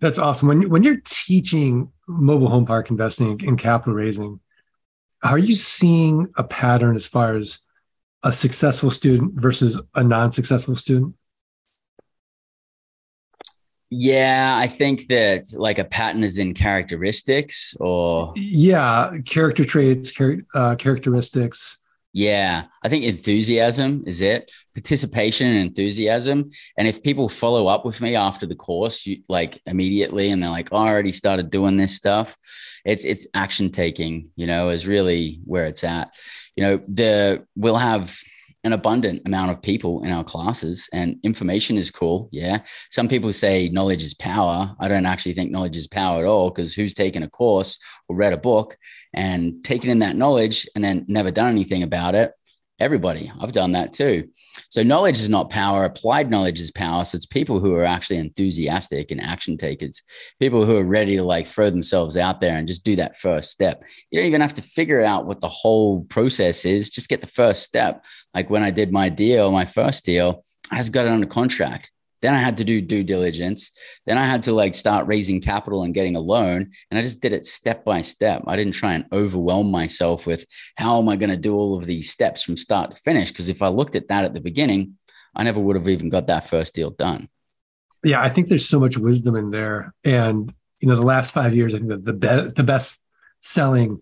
That's 0.00 0.18
awesome. 0.18 0.48
When, 0.48 0.70
when 0.70 0.82
you're 0.82 1.02
teaching 1.04 1.92
mobile 2.08 2.48
home 2.48 2.64
park 2.64 2.90
investing 2.90 3.40
and 3.46 3.58
capital 3.58 3.94
raising, 3.94 4.40
are 5.22 5.38
you 5.38 5.54
seeing 5.54 6.28
a 6.36 6.44
pattern 6.44 6.96
as 6.96 7.06
far 7.06 7.34
as 7.34 7.58
a 8.22 8.32
successful 8.32 8.90
student 8.90 9.34
versus 9.34 9.80
a 9.94 10.02
non-successful 10.02 10.76
student? 10.76 11.14
Yeah, 13.90 14.56
I 14.56 14.68
think 14.68 15.08
that 15.08 15.46
like 15.54 15.78
a 15.78 15.84
pattern 15.84 16.22
is 16.22 16.38
in 16.38 16.54
characteristics 16.54 17.74
or 17.80 18.32
yeah, 18.36 19.18
character 19.26 19.64
traits, 19.64 20.12
char- 20.12 20.46
uh, 20.54 20.76
characteristics. 20.76 21.79
Yeah, 22.12 22.64
I 22.82 22.88
think 22.88 23.04
enthusiasm 23.04 24.02
is 24.06 24.20
it. 24.20 24.50
Participation 24.74 25.46
and 25.46 25.58
enthusiasm. 25.58 26.50
And 26.76 26.88
if 26.88 27.02
people 27.04 27.28
follow 27.28 27.68
up 27.68 27.84
with 27.84 28.00
me 28.00 28.16
after 28.16 28.46
the 28.46 28.56
course, 28.56 29.06
you 29.06 29.22
like 29.28 29.60
immediately, 29.64 30.30
and 30.30 30.42
they're 30.42 30.50
like, 30.50 30.70
oh, 30.72 30.78
"I 30.78 30.88
already 30.88 31.12
started 31.12 31.50
doing 31.50 31.76
this 31.76 31.94
stuff," 31.94 32.36
it's 32.84 33.04
it's 33.04 33.28
action 33.32 33.70
taking. 33.70 34.30
You 34.34 34.48
know, 34.48 34.70
is 34.70 34.88
really 34.88 35.40
where 35.44 35.66
it's 35.66 35.84
at. 35.84 36.12
You 36.56 36.64
know, 36.64 36.80
the 36.88 37.46
we'll 37.54 37.76
have 37.76 38.18
an 38.64 38.72
abundant 38.72 39.22
amount 39.26 39.50
of 39.50 39.62
people 39.62 40.02
in 40.04 40.12
our 40.12 40.24
classes 40.24 40.88
and 40.92 41.16
information 41.22 41.78
is 41.78 41.90
cool 41.90 42.28
yeah. 42.32 42.62
Some 42.90 43.08
people 43.08 43.32
say 43.32 43.68
knowledge 43.68 44.02
is 44.02 44.14
power. 44.14 44.74
I 44.78 44.88
don't 44.88 45.06
actually 45.06 45.34
think 45.34 45.50
knowledge 45.50 45.76
is 45.76 45.86
power 45.86 46.20
at 46.20 46.26
all 46.26 46.50
because 46.50 46.74
who's 46.74 46.94
taken 46.94 47.22
a 47.22 47.28
course 47.28 47.78
or 48.08 48.16
read 48.16 48.32
a 48.32 48.38
book 48.38 48.76
and 49.14 49.64
taken 49.64 49.90
in 49.90 50.00
that 50.00 50.16
knowledge 50.16 50.68
and 50.74 50.84
then 50.84 51.04
never 51.08 51.30
done 51.30 51.48
anything 51.48 51.82
about 51.82 52.14
it 52.14 52.32
everybody. 52.80 53.30
I've 53.40 53.52
done 53.52 53.72
that 53.72 53.92
too. 53.92 54.28
So 54.70 54.82
knowledge 54.82 55.18
is 55.18 55.28
not 55.28 55.50
power. 55.50 55.84
Applied 55.84 56.30
knowledge 56.30 56.58
is 56.60 56.70
power. 56.70 57.04
So 57.04 57.16
it's 57.16 57.26
people 57.26 57.60
who 57.60 57.74
are 57.74 57.84
actually 57.84 58.16
enthusiastic 58.16 59.10
and 59.10 59.20
action 59.20 59.56
takers, 59.56 60.02
people 60.40 60.64
who 60.64 60.76
are 60.76 60.84
ready 60.84 61.16
to 61.16 61.22
like 61.22 61.46
throw 61.46 61.70
themselves 61.70 62.16
out 62.16 62.40
there 62.40 62.56
and 62.56 62.66
just 62.66 62.84
do 62.84 62.96
that 62.96 63.16
first 63.16 63.50
step. 63.50 63.84
You 64.10 64.18
don't 64.18 64.28
even 64.28 64.40
have 64.40 64.54
to 64.54 64.62
figure 64.62 65.02
out 65.02 65.26
what 65.26 65.40
the 65.40 65.48
whole 65.48 66.02
process 66.04 66.64
is. 66.64 66.90
Just 66.90 67.08
get 67.08 67.20
the 67.20 67.26
first 67.26 67.62
step. 67.62 68.04
Like 68.34 68.50
when 68.50 68.62
I 68.62 68.70
did 68.70 68.92
my 68.92 69.08
deal, 69.08 69.52
my 69.52 69.66
first 69.66 70.04
deal, 70.04 70.44
I 70.70 70.78
just 70.78 70.92
got 70.92 71.06
it 71.06 71.12
under 71.12 71.26
contract. 71.26 71.92
Then 72.22 72.34
I 72.34 72.38
had 72.38 72.58
to 72.58 72.64
do 72.64 72.80
due 72.80 73.02
diligence. 73.02 73.70
Then 74.06 74.18
I 74.18 74.26
had 74.26 74.42
to 74.44 74.52
like 74.52 74.74
start 74.74 75.06
raising 75.06 75.40
capital 75.40 75.82
and 75.82 75.94
getting 75.94 76.16
a 76.16 76.20
loan. 76.20 76.70
And 76.90 76.98
I 76.98 77.02
just 77.02 77.20
did 77.20 77.32
it 77.32 77.46
step 77.46 77.84
by 77.84 78.02
step. 78.02 78.42
I 78.46 78.56
didn't 78.56 78.74
try 78.74 78.94
and 78.94 79.06
overwhelm 79.12 79.70
myself 79.70 80.26
with 80.26 80.44
how 80.76 81.00
am 81.00 81.08
I 81.08 81.16
going 81.16 81.30
to 81.30 81.36
do 81.36 81.54
all 81.54 81.78
of 81.78 81.86
these 81.86 82.10
steps 82.10 82.42
from 82.42 82.56
start 82.56 82.90
to 82.90 83.00
finish? 83.00 83.30
Because 83.30 83.48
if 83.48 83.62
I 83.62 83.68
looked 83.68 83.96
at 83.96 84.08
that 84.08 84.24
at 84.24 84.34
the 84.34 84.40
beginning, 84.40 84.96
I 85.34 85.44
never 85.44 85.60
would 85.60 85.76
have 85.76 85.88
even 85.88 86.10
got 86.10 86.26
that 86.26 86.48
first 86.48 86.74
deal 86.74 86.90
done. 86.90 87.28
Yeah, 88.02 88.22
I 88.22 88.28
think 88.28 88.48
there's 88.48 88.68
so 88.68 88.80
much 88.80 88.98
wisdom 88.98 89.36
in 89.36 89.50
there. 89.50 89.94
And, 90.04 90.52
you 90.80 90.88
know, 90.88 90.96
the 90.96 91.02
last 91.02 91.32
five 91.32 91.54
years, 91.54 91.74
I 91.74 91.78
think 91.78 91.90
the, 91.90 91.98
the, 91.98 92.12
be- 92.12 92.50
the 92.56 92.62
best 92.62 93.02
selling 93.40 94.00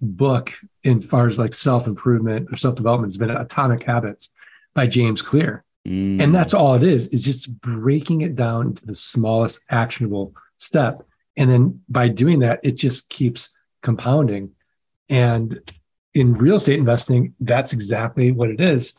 book 0.00 0.54
in 0.82 1.00
far 1.00 1.26
as 1.26 1.38
like 1.38 1.52
self 1.52 1.86
improvement 1.86 2.48
or 2.50 2.56
self 2.56 2.74
development 2.74 3.12
has 3.12 3.18
been 3.18 3.30
Atomic 3.30 3.82
Habits 3.82 4.30
by 4.74 4.86
James 4.86 5.20
Clear 5.20 5.64
Mm. 5.86 6.20
And 6.20 6.34
that's 6.34 6.54
all 6.54 6.74
it 6.74 6.82
is, 6.82 7.08
is 7.08 7.24
just 7.24 7.58
breaking 7.60 8.20
it 8.20 8.36
down 8.36 8.68
into 8.68 8.86
the 8.86 8.94
smallest 8.94 9.62
actionable 9.70 10.34
step. 10.58 11.06
And 11.36 11.50
then 11.50 11.80
by 11.88 12.08
doing 12.08 12.40
that, 12.40 12.60
it 12.62 12.72
just 12.72 13.08
keeps 13.08 13.50
compounding. 13.82 14.50
And 15.08 15.60
in 16.14 16.34
real 16.34 16.56
estate 16.56 16.78
investing, 16.78 17.34
that's 17.40 17.72
exactly 17.72 18.32
what 18.32 18.50
it 18.50 18.60
is. 18.60 18.94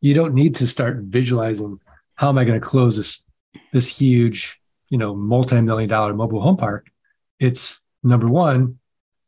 You 0.00 0.14
don't 0.14 0.34
need 0.34 0.56
to 0.56 0.66
start 0.66 0.98
visualizing 0.98 1.80
how 2.16 2.28
am 2.28 2.38
I 2.38 2.44
going 2.44 2.60
to 2.60 2.66
close 2.66 2.96
this 2.96 3.22
this 3.72 3.98
huge, 3.98 4.60
you 4.88 4.98
know, 4.98 5.14
multi-million 5.14 5.88
dollar 5.88 6.14
mobile 6.14 6.40
home 6.40 6.56
park. 6.56 6.90
It's 7.38 7.82
number 8.02 8.28
one, 8.28 8.78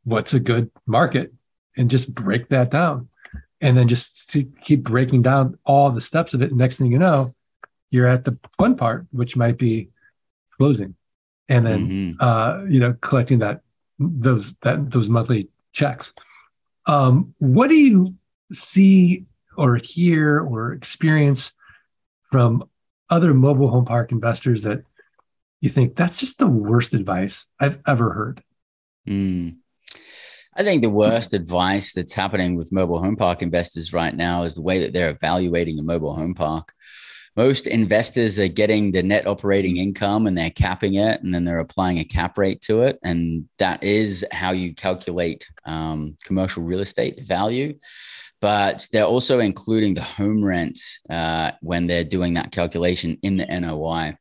what's 0.04 0.34
a 0.34 0.40
good 0.40 0.70
market? 0.86 1.32
And 1.76 1.90
just 1.90 2.14
break 2.14 2.48
that 2.48 2.70
down 2.70 3.08
and 3.60 3.76
then 3.76 3.88
just 3.88 4.36
keep 4.62 4.84
breaking 4.84 5.22
down 5.22 5.58
all 5.64 5.90
the 5.90 6.00
steps 6.00 6.34
of 6.34 6.42
it. 6.42 6.52
Next 6.52 6.78
thing 6.78 6.92
you 6.92 6.98
know, 6.98 7.28
you're 7.90 8.06
at 8.06 8.24
the 8.24 8.38
fun 8.56 8.76
part, 8.76 9.06
which 9.10 9.36
might 9.36 9.58
be 9.58 9.90
closing, 10.56 10.94
and 11.48 11.66
then 11.66 11.88
mm-hmm. 11.88 12.20
uh, 12.20 12.64
you 12.68 12.80
know 12.80 12.94
collecting 13.00 13.40
that 13.40 13.62
those 13.98 14.54
that 14.58 14.90
those 14.90 15.08
monthly 15.08 15.48
checks. 15.72 16.12
Um, 16.86 17.34
what 17.38 17.68
do 17.68 17.76
you 17.76 18.14
see 18.52 19.26
or 19.56 19.76
hear 19.76 20.40
or 20.40 20.72
experience 20.72 21.52
from 22.30 22.68
other 23.10 23.34
mobile 23.34 23.68
home 23.68 23.84
park 23.84 24.12
investors 24.12 24.62
that 24.62 24.82
you 25.60 25.68
think 25.68 25.96
that's 25.96 26.20
just 26.20 26.38
the 26.38 26.46
worst 26.46 26.94
advice 26.94 27.46
I've 27.58 27.78
ever 27.86 28.12
heard? 28.12 28.42
Mm. 29.06 29.56
I 30.56 30.64
think 30.64 30.82
the 30.82 30.90
worst 30.90 31.34
advice 31.34 31.92
that's 31.92 32.12
happening 32.12 32.56
with 32.56 32.72
mobile 32.72 33.00
home 33.00 33.16
park 33.16 33.42
investors 33.42 33.92
right 33.92 34.14
now 34.14 34.42
is 34.42 34.54
the 34.54 34.62
way 34.62 34.80
that 34.80 34.92
they're 34.92 35.10
evaluating 35.10 35.78
a 35.78 35.82
mobile 35.82 36.14
home 36.14 36.34
park. 36.34 36.72
Most 37.36 37.68
investors 37.68 38.40
are 38.40 38.48
getting 38.48 38.90
the 38.90 39.02
net 39.02 39.28
operating 39.28 39.76
income 39.76 40.26
and 40.26 40.36
they're 40.36 40.50
capping 40.50 40.94
it, 40.94 41.22
and 41.22 41.32
then 41.32 41.44
they're 41.44 41.60
applying 41.60 41.98
a 41.98 42.04
cap 42.04 42.36
rate 42.36 42.60
to 42.62 42.82
it. 42.82 42.98
And 43.04 43.48
that 43.58 43.84
is 43.84 44.26
how 44.32 44.50
you 44.50 44.74
calculate 44.74 45.46
um, 45.64 46.16
commercial 46.24 46.64
real 46.64 46.80
estate 46.80 47.24
value. 47.24 47.78
But 48.40 48.88
they're 48.90 49.04
also 49.04 49.38
including 49.38 49.94
the 49.94 50.02
home 50.02 50.44
rents 50.44 50.98
uh, 51.08 51.52
when 51.60 51.86
they're 51.86 52.02
doing 52.02 52.34
that 52.34 52.50
calculation 52.50 53.18
in 53.22 53.36
the 53.36 53.46
NOI. 53.46 54.16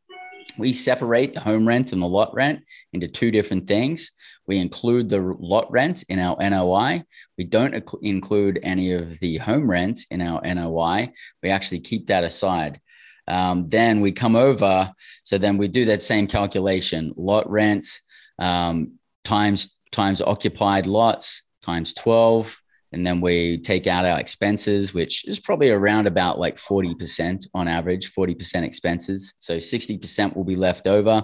We 0.57 0.73
separate 0.73 1.33
the 1.33 1.39
home 1.39 1.67
rent 1.67 1.93
and 1.93 2.01
the 2.01 2.07
lot 2.07 2.33
rent 2.33 2.63
into 2.93 3.07
two 3.07 3.31
different 3.31 3.67
things. 3.67 4.11
We 4.47 4.57
include 4.57 5.09
the 5.09 5.19
lot 5.39 5.69
rent 5.71 6.03
in 6.09 6.19
our 6.19 6.37
NOI. 6.39 7.03
We 7.37 7.43
don't 7.43 7.83
include 8.01 8.59
any 8.63 8.93
of 8.93 9.19
the 9.19 9.37
home 9.37 9.69
rent 9.69 9.99
in 10.09 10.21
our 10.21 10.41
NOI. 10.41 11.11
We 11.43 11.49
actually 11.49 11.81
keep 11.81 12.07
that 12.07 12.23
aside. 12.23 12.79
Um, 13.27 13.67
then 13.67 13.99
we 13.99 14.13
come 14.13 14.35
over. 14.35 14.93
So 15.23 15.37
then 15.37 15.57
we 15.57 15.67
do 15.67 15.85
that 15.85 16.01
same 16.01 16.27
calculation 16.27 17.13
lot 17.17 17.49
rents 17.49 18.01
um, 18.39 18.93
times 19.23 19.77
times 19.91 20.21
occupied 20.21 20.85
lots 20.85 21.43
times 21.61 21.93
12 21.93 22.61
and 22.91 23.05
then 23.05 23.21
we 23.21 23.57
take 23.57 23.87
out 23.87 24.05
our 24.05 24.19
expenses 24.19 24.93
which 24.93 25.27
is 25.27 25.39
probably 25.39 25.69
around 25.69 26.07
about 26.07 26.39
like 26.39 26.55
40% 26.55 27.47
on 27.53 27.67
average 27.67 28.13
40% 28.13 28.63
expenses. 28.63 29.35
So 29.39 29.57
60% 29.57 30.35
will 30.35 30.43
be 30.43 30.55
left 30.55 30.87
over 30.87 31.23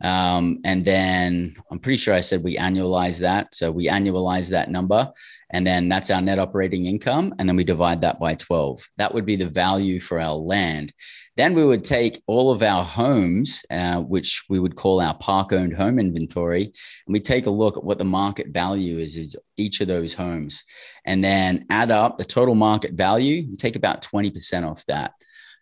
um, 0.00 0.60
and 0.64 0.84
then 0.84 1.56
I'm 1.70 1.78
pretty 1.78 1.96
sure 1.96 2.14
I 2.14 2.20
said 2.20 2.44
we 2.44 2.56
annualize 2.56 3.18
that. 3.20 3.54
So 3.54 3.70
we 3.70 3.88
annualize 3.88 4.48
that 4.50 4.70
number, 4.70 5.10
and 5.50 5.66
then 5.66 5.88
that's 5.88 6.10
our 6.10 6.20
net 6.20 6.38
operating 6.38 6.86
income. 6.86 7.34
And 7.38 7.48
then 7.48 7.56
we 7.56 7.64
divide 7.64 8.00
that 8.02 8.20
by 8.20 8.36
12. 8.36 8.88
That 8.96 9.12
would 9.12 9.26
be 9.26 9.36
the 9.36 9.48
value 9.48 10.00
for 10.00 10.20
our 10.20 10.34
land. 10.34 10.92
Then 11.36 11.54
we 11.54 11.64
would 11.64 11.84
take 11.84 12.20
all 12.26 12.50
of 12.50 12.62
our 12.62 12.82
homes, 12.82 13.64
uh, 13.70 14.00
which 14.00 14.44
we 14.48 14.58
would 14.58 14.74
call 14.74 15.00
our 15.00 15.16
park 15.18 15.52
owned 15.52 15.74
home 15.74 15.98
inventory, 15.98 16.64
and 16.64 17.12
we 17.12 17.20
take 17.20 17.46
a 17.46 17.50
look 17.50 17.76
at 17.76 17.84
what 17.84 17.98
the 17.98 18.04
market 18.04 18.48
value 18.48 18.98
is, 18.98 19.16
is 19.16 19.36
each 19.56 19.80
of 19.80 19.88
those 19.88 20.14
homes, 20.14 20.64
and 21.04 21.22
then 21.22 21.66
add 21.70 21.90
up 21.90 22.18
the 22.18 22.24
total 22.24 22.54
market 22.54 22.94
value, 22.94 23.54
take 23.56 23.76
about 23.76 24.02
20% 24.02 24.68
off 24.68 24.84
that 24.86 25.12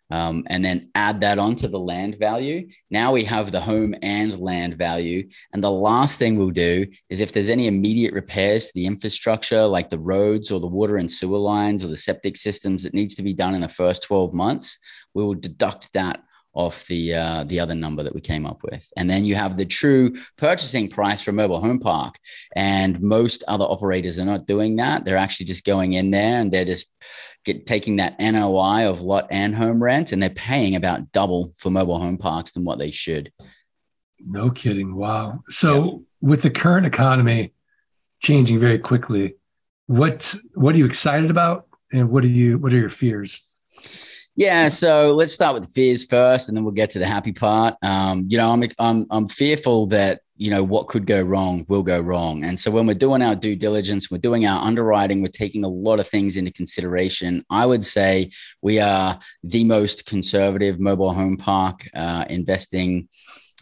um, 0.09 0.43
and 0.47 0.63
then 0.63 0.89
add 0.95 1.21
that 1.21 1.39
onto 1.39 1.67
the 1.67 1.79
land 1.79 2.17
value. 2.17 2.67
Now 2.89 3.11
we 3.11 3.23
have 3.25 3.51
the 3.51 3.59
home 3.59 3.93
and 4.01 4.39
land 4.39 4.77
value. 4.77 5.27
And 5.53 5.63
the 5.63 5.71
last 5.71 6.17
thing 6.17 6.37
we'll 6.37 6.51
do 6.51 6.85
is 7.09 7.19
if 7.19 7.33
there's 7.33 7.49
any 7.49 7.67
immediate 7.67 8.13
repairs 8.13 8.67
to 8.67 8.71
the 8.73 8.85
infrastructure, 8.85 9.65
like 9.65 9.89
the 9.89 9.99
roads 9.99 10.51
or 10.51 10.59
the 10.59 10.67
water 10.67 10.97
and 10.97 11.11
sewer 11.11 11.37
lines 11.37 11.83
or 11.83 11.87
the 11.87 11.97
septic 11.97 12.37
systems 12.37 12.83
that 12.83 12.93
needs 12.93 13.15
to 13.15 13.23
be 13.23 13.33
done 13.33 13.55
in 13.55 13.61
the 13.61 13.69
first 13.69 14.03
12 14.03 14.33
months, 14.33 14.79
we 15.13 15.23
will 15.23 15.35
deduct 15.35 15.91
that 15.93 16.21
off 16.57 16.87
the 16.87 17.13
uh, 17.13 17.43
the 17.43 17.59
other 17.59 17.75
number 17.75 18.01
that 18.01 18.15
we 18.15 18.19
came 18.19 18.45
up 18.45 18.63
with, 18.63 18.91
and 18.97 19.09
then 19.09 19.23
you 19.23 19.35
have 19.35 19.55
the 19.55 19.65
true 19.65 20.15
purchasing 20.37 20.89
price 20.89 21.21
for 21.21 21.29
a 21.29 21.33
mobile 21.33 21.61
home 21.61 21.79
park. 21.79 22.17
And 22.55 22.99
most 22.99 23.43
other 23.47 23.63
operators 23.63 24.17
are 24.17 24.25
not 24.25 24.47
doing 24.47 24.77
that; 24.77 25.05
they're 25.05 25.17
actually 25.17 25.45
just 25.45 25.65
going 25.65 25.93
in 25.93 26.09
there 26.11 26.41
and 26.41 26.51
they're 26.51 26.65
just 26.65 26.91
get 27.45 27.67
taking 27.67 27.97
that 27.97 28.19
NOI 28.19 28.89
of 28.89 29.01
lot 29.01 29.27
and 29.29 29.55
home 29.55 29.81
rent, 29.81 30.11
and 30.11 30.21
they're 30.21 30.31
paying 30.31 30.75
about 30.75 31.11
double 31.11 31.53
for 31.57 31.69
mobile 31.69 31.99
home 31.99 32.17
parks 32.17 32.51
than 32.51 32.65
what 32.65 32.79
they 32.79 32.91
should. 32.91 33.31
No 34.19 34.49
kidding. 34.49 34.95
Wow. 34.95 35.41
So 35.49 35.83
yeah. 35.83 35.91
with 36.21 36.41
the 36.41 36.49
current 36.49 36.87
economy 36.87 37.53
changing 38.19 38.59
very 38.59 38.79
quickly, 38.79 39.35
what 39.85 40.35
what 40.55 40.73
are 40.73 40.79
you 40.79 40.85
excited 40.85 41.29
about, 41.29 41.67
and 41.93 42.09
what 42.09 42.23
are 42.23 42.35
you 42.39 42.57
what 42.57 42.73
are 42.73 42.77
your 42.77 42.89
fears? 42.89 43.46
Yeah, 44.37 44.69
so 44.69 45.15
let's 45.15 45.33
start 45.33 45.55
with 45.55 45.63
the 45.63 45.71
fears 45.71 46.05
first, 46.05 46.47
and 46.47 46.55
then 46.55 46.63
we'll 46.63 46.71
get 46.71 46.91
to 46.91 46.99
the 46.99 47.07
happy 47.07 47.33
part. 47.33 47.73
Um, 47.81 48.27
you 48.29 48.37
know, 48.37 48.51
I'm 48.51 48.63
I'm 48.77 49.07
I'm 49.09 49.27
fearful 49.27 49.87
that 49.87 50.21
you 50.35 50.51
know 50.51 50.63
what 50.63 50.87
could 50.87 51.07
go 51.07 51.19
wrong 51.23 51.65
will 51.67 51.81
go 51.81 51.99
wrong, 51.99 52.43
and 52.43 52.59
so 52.59 52.69
when 52.69 52.85
we're 52.85 52.93
doing 52.93 53.23
our 53.23 53.35
due 53.35 53.55
diligence, 53.55 54.11
we're 54.11 54.19
doing 54.19 54.45
our 54.45 54.63
underwriting, 54.63 55.23
we're 55.23 55.29
taking 55.29 55.63
a 55.63 55.67
lot 55.67 55.99
of 55.99 56.07
things 56.07 56.37
into 56.37 56.51
consideration. 56.51 57.43
I 57.49 57.65
would 57.65 57.83
say 57.83 58.29
we 58.61 58.79
are 58.79 59.17
the 59.43 59.63
most 59.63 60.05
conservative 60.05 60.79
mobile 60.79 61.13
home 61.13 61.37
park 61.37 61.87
uh, 61.95 62.25
investing 62.29 63.09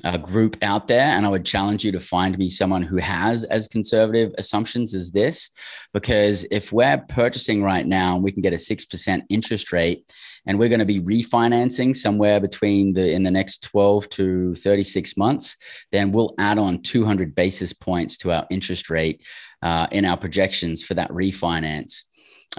uh, 0.03 0.17
group 0.17 0.57
out 0.61 0.87
there. 0.87 1.05
And 1.05 1.25
I 1.25 1.29
would 1.29 1.45
challenge 1.45 1.85
you 1.85 1.91
to 1.93 1.99
find 1.99 2.37
me 2.37 2.49
someone 2.49 2.81
who 2.81 2.97
has 2.97 3.43
as 3.45 3.67
conservative 3.67 4.33
assumptions 4.37 4.93
as 4.93 5.11
this. 5.11 5.49
Because 5.93 6.45
if 6.51 6.71
we're 6.71 6.97
purchasing 7.09 7.63
right 7.63 7.85
now 7.85 8.15
and 8.15 8.23
we 8.23 8.31
can 8.31 8.41
get 8.41 8.53
a 8.53 8.57
6% 8.57 9.21
interest 9.29 9.71
rate, 9.71 10.11
and 10.47 10.59
we're 10.59 10.69
going 10.69 10.79
to 10.79 10.85
be 10.85 11.01
refinancing 11.01 11.95
somewhere 11.95 12.39
between 12.39 12.93
the 12.93 13.11
in 13.11 13.23
the 13.23 13.31
next 13.31 13.63
12 13.63 14.09
to 14.09 14.55
36 14.55 15.17
months 15.17 15.57
then 15.91 16.11
we'll 16.11 16.35
add 16.37 16.57
on 16.57 16.81
200 16.81 17.33
basis 17.35 17.73
points 17.73 18.17
to 18.17 18.31
our 18.31 18.45
interest 18.49 18.89
rate 18.89 19.23
uh, 19.61 19.87
in 19.91 20.05
our 20.05 20.17
projections 20.17 20.83
for 20.83 20.93
that 20.93 21.09
refinance 21.09 22.03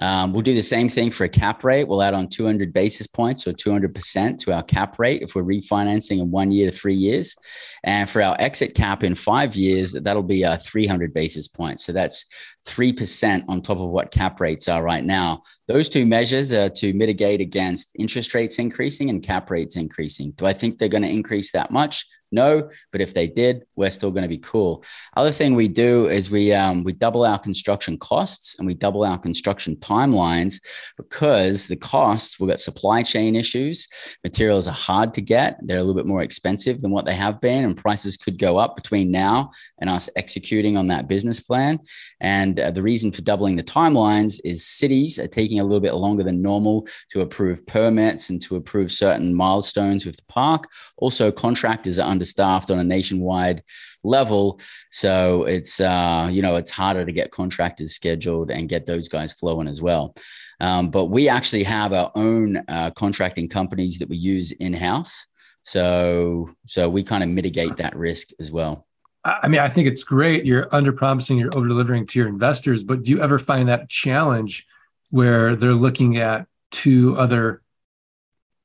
um, 0.00 0.32
we'll 0.32 0.42
do 0.42 0.54
the 0.54 0.62
same 0.62 0.88
thing 0.88 1.10
for 1.10 1.24
a 1.24 1.28
cap 1.28 1.64
rate. 1.64 1.84
We'll 1.84 2.02
add 2.02 2.14
on 2.14 2.28
200 2.28 2.72
basis 2.72 3.06
points 3.06 3.46
or 3.46 3.52
200% 3.52 4.38
to 4.38 4.52
our 4.52 4.62
cap 4.62 4.98
rate 4.98 5.22
if 5.22 5.34
we're 5.34 5.42
refinancing 5.42 6.18
in 6.18 6.30
one 6.30 6.52
year 6.52 6.70
to 6.70 6.76
three 6.76 6.94
years. 6.94 7.36
And 7.84 8.08
for 8.08 8.22
our 8.22 8.36
exit 8.38 8.74
cap 8.74 9.04
in 9.04 9.14
five 9.14 9.56
years, 9.56 9.92
that'll 9.92 10.22
be 10.22 10.44
uh, 10.44 10.58
300 10.58 11.14
basis 11.14 11.48
points. 11.48 11.84
So 11.84 11.92
that's 11.92 12.26
3% 12.66 13.44
on 13.48 13.62
top 13.62 13.78
of 13.78 13.88
what 13.88 14.10
cap 14.10 14.40
rates 14.40 14.68
are 14.68 14.82
right 14.82 15.04
now. 15.04 15.42
Those 15.68 15.88
two 15.88 16.06
measures 16.06 16.52
are 16.52 16.68
to 16.70 16.92
mitigate 16.92 17.40
against 17.40 17.92
interest 17.98 18.34
rates 18.34 18.58
increasing 18.58 19.10
and 19.10 19.22
cap 19.22 19.50
rates 19.50 19.76
increasing. 19.76 20.30
Do 20.32 20.46
I 20.46 20.52
think 20.52 20.78
they're 20.78 20.88
going 20.88 21.02
to 21.02 21.10
increase 21.10 21.52
that 21.52 21.70
much? 21.70 22.06
No, 22.32 22.68
but 22.90 23.00
if 23.00 23.14
they 23.14 23.28
did, 23.28 23.64
we're 23.76 23.90
still 23.90 24.10
going 24.10 24.22
to 24.22 24.28
be 24.28 24.38
cool. 24.38 24.82
Other 25.16 25.30
thing 25.30 25.54
we 25.54 25.68
do 25.68 26.08
is 26.08 26.30
we 26.30 26.52
um, 26.52 26.82
we 26.82 26.92
double 26.92 27.24
our 27.24 27.38
construction 27.38 27.96
costs 27.98 28.56
and 28.58 28.66
we 28.66 28.74
double 28.74 29.04
our 29.04 29.18
construction 29.18 29.76
timelines 29.76 30.60
because 30.96 31.68
the 31.68 31.76
costs 31.76 32.40
we've 32.40 32.50
got 32.50 32.60
supply 32.60 33.02
chain 33.02 33.36
issues. 33.36 33.86
Materials 34.24 34.66
are 34.66 34.72
hard 34.74 35.14
to 35.14 35.20
get; 35.20 35.58
they're 35.62 35.78
a 35.78 35.82
little 35.82 35.94
bit 35.94 36.06
more 36.06 36.22
expensive 36.22 36.80
than 36.80 36.90
what 36.90 37.04
they 37.04 37.14
have 37.14 37.40
been, 37.40 37.64
and 37.64 37.76
prices 37.76 38.16
could 38.16 38.38
go 38.38 38.58
up 38.58 38.74
between 38.74 39.12
now 39.12 39.50
and 39.80 39.88
us 39.88 40.08
executing 40.16 40.76
on 40.76 40.88
that 40.88 41.08
business 41.08 41.38
plan. 41.38 41.78
And 42.20 42.58
uh, 42.58 42.72
the 42.72 42.82
reason 42.82 43.12
for 43.12 43.22
doubling 43.22 43.54
the 43.54 43.62
timelines 43.62 44.40
is 44.44 44.66
cities 44.66 45.18
are 45.20 45.28
taking 45.28 45.55
a 45.58 45.64
little 45.64 45.80
bit 45.80 45.94
longer 45.94 46.22
than 46.22 46.42
normal 46.42 46.86
to 47.10 47.20
approve 47.20 47.66
permits 47.66 48.30
and 48.30 48.40
to 48.42 48.56
approve 48.56 48.92
certain 48.92 49.34
milestones 49.34 50.06
with 50.06 50.16
the 50.16 50.24
park. 50.28 50.68
Also, 50.96 51.30
contractors 51.32 51.98
are 51.98 52.10
understaffed 52.10 52.70
on 52.70 52.78
a 52.78 52.84
nationwide 52.84 53.62
level. 54.04 54.60
So 54.90 55.44
it's 55.44 55.80
uh, 55.80 56.28
you 56.32 56.42
know 56.42 56.56
it's 56.56 56.70
harder 56.70 57.04
to 57.04 57.12
get 57.12 57.30
contractors 57.30 57.94
scheduled 57.94 58.50
and 58.50 58.68
get 58.68 58.86
those 58.86 59.08
guys 59.08 59.32
flowing 59.32 59.68
as 59.68 59.82
well. 59.82 60.14
Um, 60.60 60.90
but 60.90 61.06
we 61.06 61.28
actually 61.28 61.64
have 61.64 61.92
our 61.92 62.10
own 62.14 62.58
uh, 62.68 62.90
contracting 62.92 63.48
companies 63.48 63.98
that 63.98 64.08
we 64.08 64.16
use 64.16 64.52
in 64.52 64.72
house. 64.72 65.26
So 65.62 66.50
so 66.66 66.88
we 66.88 67.02
kind 67.02 67.22
of 67.22 67.28
mitigate 67.28 67.76
that 67.76 67.96
risk 67.96 68.28
as 68.40 68.50
well. 68.50 68.86
I 69.26 69.48
mean, 69.48 69.60
I 69.60 69.68
think 69.68 69.88
it's 69.88 70.04
great. 70.04 70.46
You're 70.46 70.72
under 70.72 70.92
promising, 70.92 71.36
you're 71.38 71.50
over 71.56 71.66
delivering 71.66 72.06
to 72.06 72.18
your 72.18 72.28
investors. 72.28 72.84
But 72.84 73.02
do 73.02 73.10
you 73.10 73.20
ever 73.20 73.40
find 73.40 73.68
that 73.68 73.88
challenge 73.88 74.64
where 75.10 75.56
they're 75.56 75.72
looking 75.72 76.16
at 76.18 76.46
two 76.70 77.16
other 77.16 77.62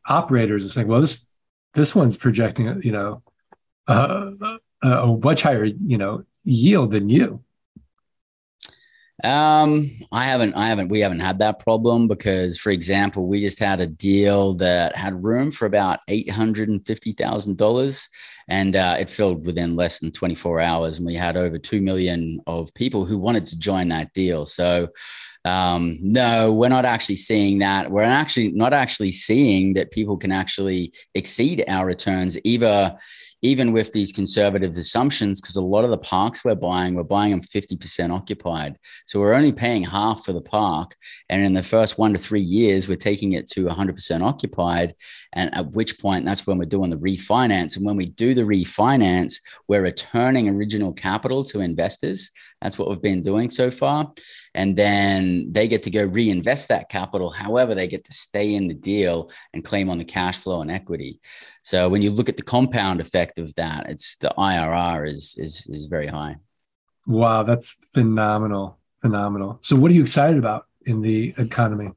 operators 0.07 0.63
and 0.63 0.71
saying, 0.71 0.87
"Well, 0.87 1.01
this 1.01 1.25
this 1.73 1.95
one's 1.95 2.17
projecting, 2.17 2.81
you 2.83 2.91
know, 2.91 3.23
uh, 3.87 4.31
a 4.81 5.07
much 5.07 5.41
higher, 5.41 5.65
you 5.65 5.97
know, 5.97 6.23
yield 6.43 6.91
than 6.91 7.09
you? 7.09 7.43
Um, 9.23 9.91
I 10.11 10.25
haven't, 10.25 10.55
I 10.55 10.69
haven't, 10.69 10.87
we 10.89 11.01
haven't 11.01 11.19
had 11.19 11.39
that 11.39 11.59
problem 11.59 12.07
because, 12.07 12.57
for 12.57 12.71
example, 12.71 13.27
we 13.27 13.39
just 13.39 13.59
had 13.59 13.79
a 13.79 13.85
deal 13.85 14.53
that 14.55 14.95
had 14.95 15.23
room 15.23 15.51
for 15.51 15.67
about 15.67 15.99
eight 16.07 16.29
hundred 16.29 16.69
and 16.69 16.83
fifty 16.83 17.11
thousand 17.13 17.57
dollars, 17.57 18.09
and 18.47 18.75
uh, 18.75 18.97
it 18.99 19.11
filled 19.11 19.45
within 19.45 19.75
less 19.75 19.99
than 19.99 20.11
twenty 20.11 20.33
four 20.33 20.59
hours, 20.59 20.97
and 20.97 21.05
we 21.05 21.13
had 21.13 21.37
over 21.37 21.59
two 21.59 21.81
million 21.81 22.41
of 22.47 22.73
people 22.73 23.05
who 23.05 23.17
wanted 23.19 23.45
to 23.47 23.59
join 23.59 23.89
that 23.89 24.11
deal. 24.13 24.47
So, 24.47 24.87
um, 25.43 25.97
no, 26.01 26.53
we're 26.53 26.69
not 26.69 26.85
actually 26.85 27.15
seeing 27.15 27.59
that. 27.59 27.89
We're 27.89 28.03
actually 28.03 28.51
not 28.51 28.73
actually 28.73 29.11
seeing 29.11 29.73
that 29.73 29.91
people 29.91 30.17
can 30.17 30.31
actually 30.31 30.93
exceed 31.15 31.63
our 31.67 31.85
returns 31.85 32.37
either 32.43 32.95
even 33.41 33.71
with 33.71 33.91
these 33.91 34.11
conservative 34.11 34.77
assumptions, 34.77 35.41
because 35.41 35.55
a 35.55 35.61
lot 35.61 35.83
of 35.83 35.89
the 35.89 35.97
parks 35.97 36.45
we're 36.45 36.55
buying, 36.55 36.93
we're 36.93 37.03
buying 37.03 37.31
them 37.31 37.41
50% 37.41 38.11
occupied. 38.11 38.77
So 39.05 39.19
we're 39.19 39.33
only 39.33 39.51
paying 39.51 39.83
half 39.83 40.23
for 40.23 40.33
the 40.33 40.41
park. 40.41 40.95
And 41.29 41.43
in 41.43 41.53
the 41.53 41.63
first 41.63 41.97
one 41.97 42.13
to 42.13 42.19
three 42.19 42.41
years, 42.41 42.87
we're 42.87 42.95
taking 42.95 43.33
it 43.33 43.47
to 43.51 43.65
100% 43.65 44.21
occupied. 44.21 44.95
And 45.33 45.53
at 45.55 45.71
which 45.71 45.99
point, 45.99 46.25
that's 46.25 46.45
when 46.45 46.57
we're 46.57 46.65
doing 46.65 46.89
the 46.89 46.97
refinance. 46.97 47.77
And 47.77 47.85
when 47.85 47.97
we 47.97 48.07
do 48.07 48.33
the 48.33 48.41
refinance, 48.41 49.35
we're 49.67 49.81
returning 49.81 50.49
original 50.49 50.93
capital 50.93 51.43
to 51.45 51.61
investors. 51.61 52.31
That's 52.61 52.77
what 52.77 52.89
we've 52.89 53.01
been 53.01 53.21
doing 53.21 53.49
so 53.49 53.71
far 53.71 54.11
and 54.53 54.75
then 54.75 55.51
they 55.51 55.67
get 55.67 55.83
to 55.83 55.89
go 55.89 56.03
reinvest 56.03 56.69
that 56.69 56.89
capital. 56.89 57.29
However, 57.29 57.73
they 57.73 57.87
get 57.87 58.05
to 58.05 58.13
stay 58.13 58.53
in 58.53 58.67
the 58.67 58.73
deal 58.73 59.31
and 59.53 59.63
claim 59.63 59.89
on 59.89 59.97
the 59.97 60.03
cash 60.03 60.37
flow 60.37 60.61
and 60.61 60.69
equity. 60.69 61.19
So 61.61 61.89
when 61.89 62.01
you 62.01 62.11
look 62.11 62.29
at 62.29 62.37
the 62.37 62.43
compound 62.43 63.01
effect 63.01 63.37
of 63.37 63.53
that, 63.55 63.89
it's 63.89 64.17
the 64.17 64.33
IRR 64.37 65.07
is 65.07 65.35
is 65.37 65.67
is 65.67 65.85
very 65.85 66.07
high. 66.07 66.37
Wow, 67.07 67.43
that's 67.43 67.77
phenomenal, 67.93 68.79
phenomenal. 69.01 69.59
So 69.61 69.75
what 69.75 69.91
are 69.91 69.93
you 69.93 70.01
excited 70.01 70.37
about 70.37 70.65
in 70.85 71.01
the 71.01 71.33
economy? 71.37 71.91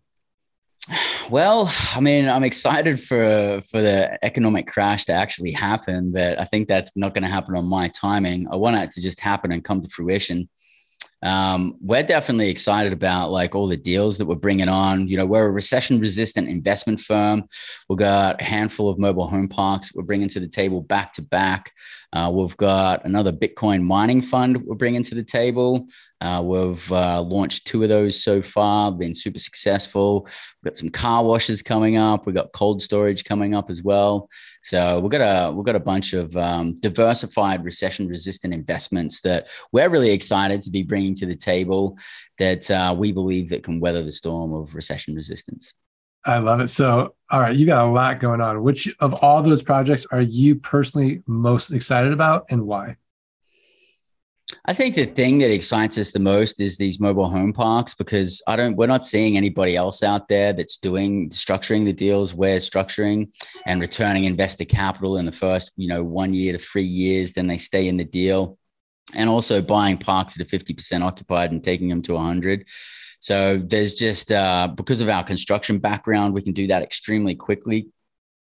Well, 1.30 1.72
I 1.94 2.00
mean, 2.00 2.28
I'm 2.28 2.44
excited 2.44 3.00
for 3.00 3.60
for 3.70 3.80
the 3.80 4.22
economic 4.22 4.66
crash 4.66 5.06
to 5.06 5.12
actually 5.12 5.52
happen, 5.52 6.12
but 6.12 6.38
I 6.38 6.44
think 6.44 6.68
that's 6.68 6.94
not 6.94 7.14
going 7.14 7.22
to 7.24 7.30
happen 7.30 7.56
on 7.56 7.64
my 7.64 7.88
timing. 7.88 8.46
I 8.52 8.56
want 8.56 8.76
it 8.76 8.90
to 8.92 9.02
just 9.02 9.20
happen 9.20 9.50
and 9.50 9.64
come 9.64 9.80
to 9.80 9.88
fruition 9.88 10.48
um, 11.24 11.76
we're 11.80 12.02
definitely 12.02 12.50
excited 12.50 12.92
about 12.92 13.30
like 13.30 13.54
all 13.54 13.66
the 13.66 13.76
deals 13.76 14.18
that 14.18 14.26
we're 14.26 14.34
bringing 14.34 14.68
on. 14.68 15.08
You 15.08 15.16
know, 15.16 15.26
we're 15.26 15.46
a 15.46 15.50
recession 15.50 15.98
resistant 15.98 16.48
investment 16.48 17.00
firm. 17.00 17.44
We've 17.88 17.98
got 17.98 18.42
a 18.42 18.44
handful 18.44 18.90
of 18.90 18.98
mobile 18.98 19.26
home 19.26 19.48
parks 19.48 19.94
we're 19.94 20.02
bringing 20.02 20.28
to 20.28 20.40
the 20.40 20.48
table 20.48 20.82
back 20.82 21.14
to 21.14 21.22
back. 21.22 21.72
Uh, 22.14 22.30
we've 22.32 22.56
got 22.56 23.04
another 23.04 23.32
Bitcoin 23.32 23.82
mining 23.82 24.22
fund 24.22 24.62
we're 24.62 24.76
bringing 24.76 25.02
to 25.02 25.16
the 25.16 25.22
table. 25.22 25.86
Uh, 26.20 26.40
we've 26.42 26.92
uh, 26.92 27.20
launched 27.20 27.66
two 27.66 27.82
of 27.82 27.88
those 27.88 28.22
so 28.22 28.40
far, 28.40 28.92
been 28.92 29.14
super 29.14 29.40
successful. 29.40 30.22
We've 30.22 30.70
got 30.70 30.76
some 30.76 30.88
car 30.88 31.24
washes 31.24 31.60
coming 31.60 31.96
up. 31.96 32.24
We've 32.24 32.34
got 32.34 32.52
cold 32.52 32.80
storage 32.80 33.24
coming 33.24 33.54
up 33.54 33.68
as 33.68 33.82
well. 33.82 34.28
So 34.62 35.00
we've 35.00 35.10
got 35.10 35.20
a 35.20 35.52
we've 35.52 35.66
got 35.66 35.76
a 35.76 35.80
bunch 35.80 36.12
of 36.12 36.34
um, 36.36 36.76
diversified 36.76 37.64
recession 37.64 38.08
resistant 38.08 38.54
investments 38.54 39.20
that 39.22 39.48
we're 39.72 39.90
really 39.90 40.12
excited 40.12 40.62
to 40.62 40.70
be 40.70 40.84
bringing 40.84 41.16
to 41.16 41.26
the 41.26 41.36
table 41.36 41.98
that 42.38 42.70
uh, 42.70 42.94
we 42.96 43.12
believe 43.12 43.48
that 43.48 43.64
can 43.64 43.80
weather 43.80 44.04
the 44.04 44.12
storm 44.12 44.54
of 44.54 44.74
recession 44.74 45.14
resistance. 45.14 45.74
I 46.26 46.38
love 46.38 46.60
it. 46.60 46.68
So, 46.68 47.14
all 47.30 47.40
right, 47.40 47.54
you 47.54 47.66
got 47.66 47.86
a 47.86 47.90
lot 47.90 48.20
going 48.20 48.40
on. 48.40 48.62
Which 48.62 48.94
of 49.00 49.22
all 49.22 49.42
those 49.42 49.62
projects 49.62 50.06
are 50.10 50.22
you 50.22 50.56
personally 50.56 51.22
most 51.26 51.70
excited 51.70 52.12
about 52.12 52.46
and 52.48 52.62
why? 52.62 52.96
I 54.66 54.72
think 54.72 54.94
the 54.94 55.04
thing 55.04 55.38
that 55.38 55.52
excites 55.52 55.98
us 55.98 56.12
the 56.12 56.20
most 56.20 56.60
is 56.60 56.76
these 56.76 57.00
mobile 57.00 57.28
home 57.28 57.52
parks 57.52 57.94
because 57.94 58.42
I 58.46 58.56
don't 58.56 58.76
we're 58.76 58.86
not 58.86 59.06
seeing 59.06 59.36
anybody 59.36 59.74
else 59.74 60.02
out 60.02 60.28
there 60.28 60.52
that's 60.52 60.76
doing 60.76 61.30
structuring 61.30 61.84
the 61.84 61.92
deals 61.92 62.34
we're 62.34 62.58
structuring 62.58 63.34
and 63.66 63.80
returning 63.80 64.24
investor 64.24 64.64
capital 64.64 65.16
in 65.16 65.26
the 65.26 65.32
first, 65.32 65.72
you 65.76 65.88
know, 65.88 66.04
1 66.04 66.34
year 66.34 66.52
to 66.52 66.58
3 66.58 66.84
years 66.84 67.32
then 67.32 67.46
they 67.46 67.58
stay 67.58 67.88
in 67.88 67.96
the 67.96 68.04
deal 68.04 68.58
and 69.14 69.28
also 69.28 69.60
buying 69.60 69.96
parks 69.98 70.38
at 70.38 70.46
a 70.46 70.48
50% 70.48 71.02
occupied 71.02 71.50
and 71.50 71.64
taking 71.64 71.88
them 71.88 72.02
to 72.02 72.14
100 72.14 72.66
so 73.24 73.56
there's 73.56 73.94
just 73.94 74.30
uh, 74.30 74.68
because 74.68 75.00
of 75.00 75.08
our 75.08 75.24
construction 75.24 75.78
background, 75.78 76.34
we 76.34 76.42
can 76.42 76.52
do 76.52 76.66
that 76.66 76.82
extremely 76.82 77.34
quickly, 77.34 77.88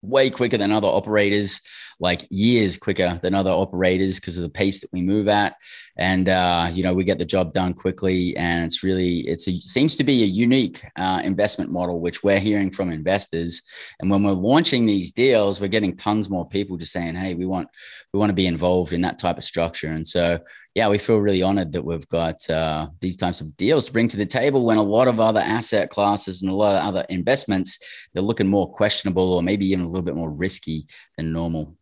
way 0.04 0.30
quicker 0.30 0.56
than 0.56 0.72
other 0.72 0.88
operators 0.88 1.62
like 2.00 2.28
years 2.30 2.78
quicker 2.78 3.18
than 3.22 3.34
other 3.34 3.50
operators 3.50 4.20
because 4.20 4.38
of 4.38 4.44
the 4.44 4.50
pace 4.50 4.80
that 4.82 4.94
we 4.94 5.02
move 5.02 5.28
at. 5.28 5.56
And 5.98 6.30
uh, 6.30 6.70
you 6.72 6.84
know 6.84 6.94
we 6.94 7.04
get 7.04 7.18
the 7.18 7.26
job 7.26 7.54
done 7.54 7.74
quickly 7.74 8.38
and 8.38 8.66
it's 8.66 8.84
really 8.84 9.22
it's 9.22 9.48
a, 9.48 9.58
seems 9.58 9.96
to 9.96 10.04
be 10.04 10.24
a 10.24 10.28
unique 10.28 10.84
uh, 10.96 11.22
investment 11.24 11.72
model 11.72 12.00
which 12.00 12.24
we're 12.24 12.40
hearing 12.40 12.70
from 12.70 12.92
investors. 12.92 13.64
And 14.00 14.12
when 14.12 14.24
we're 14.24 14.34
launching 14.34 14.86
these 14.86 15.12
deals 15.12 15.60
we're 15.60 15.68
getting 15.68 15.96
tons 15.96 16.30
more 16.30 16.48
people 16.48 16.78
just 16.78 16.94
saying 16.94 17.16
hey 17.16 17.34
we 17.34 17.48
want 17.48 17.68
we 18.14 18.20
want 18.20 18.30
to 18.30 18.36
be 18.36 18.48
involved 18.48 18.94
in 18.94 19.02
that 19.02 19.18
type 19.18 19.38
of 19.38 19.44
structure. 19.44 19.90
And 19.90 20.08
so 20.08 20.40
yeah 20.78 20.88
we 20.88 20.98
feel 20.98 21.18
really 21.18 21.44
honored 21.44 21.74
that 21.74 21.84
we've 21.84 22.08
got 22.08 22.50
uh, 22.50 22.88
these 23.02 23.18
types 23.18 23.42
of 23.42 23.58
deals 23.58 23.86
to 23.86 23.92
bring 23.92 24.08
to 24.08 24.18
the 24.18 24.26
table 24.26 24.66
when 24.66 24.78
a 24.78 24.82
lot 24.82 25.10
of 25.10 25.20
other 25.20 25.42
asset 25.42 25.90
classes 25.90 26.42
and 26.42 26.50
a 26.50 26.56
lot 26.56 26.76
of 26.76 26.84
other 26.86 27.06
investments 27.10 28.08
they're 28.14 28.24
looking 28.24 28.48
more 28.48 28.72
questionable 28.72 29.34
or 29.34 29.44
maybe 29.44 29.66
even 29.66 29.84
a 29.84 29.88
little 29.88 30.02
bit 30.02 30.16
more 30.16 30.32
risky 30.32 30.88
than 31.18 31.34
normal 31.34 31.76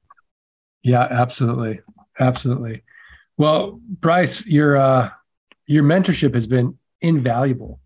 yeah, 0.85 1.07
absolutely. 1.09 1.79
Absolutely. 2.19 2.83
Well, 3.37 3.79
Bryce, 3.81 4.45
your 4.45 4.77
uh, 4.77 5.09
your 5.65 5.83
mentorship 5.83 6.35
has 6.35 6.45
been 6.45 6.77
invaluable. 7.01 7.81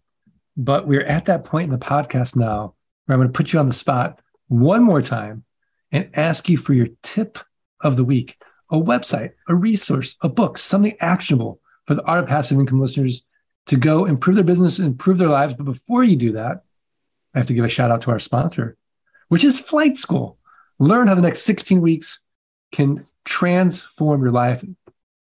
But 0.58 0.86
we're 0.86 1.06
at 1.06 1.26
that 1.26 1.46
point 1.46 1.72
in 1.72 1.80
the 1.80 1.84
podcast 1.84 2.36
now 2.36 2.76
where 3.06 3.14
I'm 3.16 3.22
going 3.22 3.32
to 3.32 3.38
put 3.38 3.54
you 3.54 3.60
on 3.60 3.70
the 3.70 3.74
spot 3.74 4.20
one 4.50 4.84
more 4.84 5.02
time 5.02 5.46
and 5.94 6.10
ask 6.14 6.50
you 6.50 6.58
for 6.58 6.74
your 6.74 6.90
tip 7.02 7.40
of 7.80 7.96
the 7.96 8.04
week 8.04 8.36
a 8.70 8.78
website, 8.78 9.32
a 9.48 9.56
resource, 9.56 10.16
a 10.22 10.30
book, 10.30 10.58
something 10.58 10.96
actionable 11.00 11.60
for 11.86 11.96
the 11.96 12.04
Art 12.04 12.20
of 12.20 12.30
Passive 12.30 12.60
Income 12.60 12.82
listeners 12.82 13.24
to 13.68 13.78
go 13.78 14.06
improve 14.06 14.36
their 14.36 14.44
business, 14.44 14.80
and 14.80 14.88
improve 14.88 15.18
their 15.18 15.30
lives. 15.30 15.54
But 15.54 15.66
before 15.66 16.04
you 16.04 16.16
do 16.16 16.32
that, 16.34 16.64
I 17.34 17.38
have 17.38 17.48
to 17.48 17.54
give 17.54 17.66
a 17.66 17.70
shout 17.70 17.92
out 17.92 18.02
to 18.02 18.12
our 18.12 18.20
sponsor, 18.20 18.78
which 19.28 19.44
is 19.44 19.60
Flight 19.60 19.96
School. 19.96 20.38
Learn 20.80 21.08
how 21.08 21.16
the 21.16 21.22
next 21.22 21.44
16 21.44 21.82
weeks 21.82 22.22
can 22.72 23.06
transform 23.26 24.22
your 24.24 24.32
life. 24.32 24.64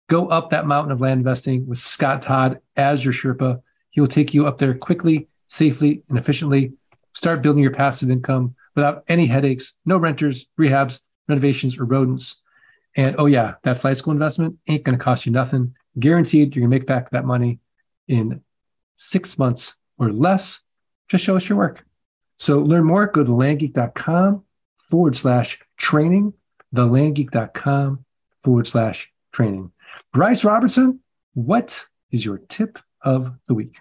Go 0.10 0.27
up 0.27 0.51
that 0.51 0.67
mountain 0.67 0.91
of 0.91 1.01
land 1.01 1.19
investing 1.19 1.65
with 1.65 1.79
Scott 1.79 2.21
Todd 2.21 2.62
as 2.75 3.03
your 3.03 3.13
Sherpa. 3.13 3.62
He 3.89 3.99
will 3.99 4.08
take 4.08 4.34
you 4.34 4.45
up 4.45 4.60
there 4.60 4.75
quickly, 4.75 5.27
safely, 5.47 6.03
and 6.10 6.17
efficiently. 6.17 6.73
Start 7.13 7.41
building 7.41 7.63
your 7.63 7.71
passive 7.71 8.12
income 8.12 8.55
without 8.75 9.03
any 9.08 9.25
headaches, 9.25 9.73
no 9.86 9.97
renters, 9.97 10.47
rehabs, 10.60 10.99
renovations, 11.27 11.79
or 11.79 11.86
rodents. 11.86 12.41
And 12.95 13.15
oh, 13.17 13.25
yeah, 13.25 13.55
that 13.63 13.79
flight 13.79 13.97
school 13.97 14.13
investment 14.13 14.58
ain't 14.67 14.84
going 14.84 14.97
to 14.97 15.03
cost 15.03 15.25
you 15.25 15.31
nothing. 15.31 15.75
Guaranteed, 15.99 16.55
you're 16.55 16.62
going 16.62 16.71
to 16.71 16.79
make 16.79 16.88
back 16.88 17.10
that 17.12 17.25
money 17.25 17.60
in 18.08 18.41
six 18.95 19.38
months 19.38 19.75
or 19.97 20.12
less. 20.12 20.62
Just 21.10 21.23
show 21.23 21.36
us 21.36 21.47
your 21.47 21.58
work. 21.58 21.86
So 22.39 22.60
learn 22.60 22.86
more, 22.86 23.08
go 23.08 23.23
to 23.23 23.31
landgeek.com 23.31 24.43
forward 24.89 25.15
slash 25.15 25.60
training 25.77 26.34
thelandgeek.com 26.75 28.05
forward 28.43 28.67
slash 28.67 29.12
training. 29.31 29.71
Bryce 30.13 30.43
Robertson, 30.43 30.99
what 31.34 31.84
is 32.12 32.23
your 32.23 32.38
tip 32.38 32.77
of 33.01 33.34
the 33.47 33.53
week? 33.53 33.77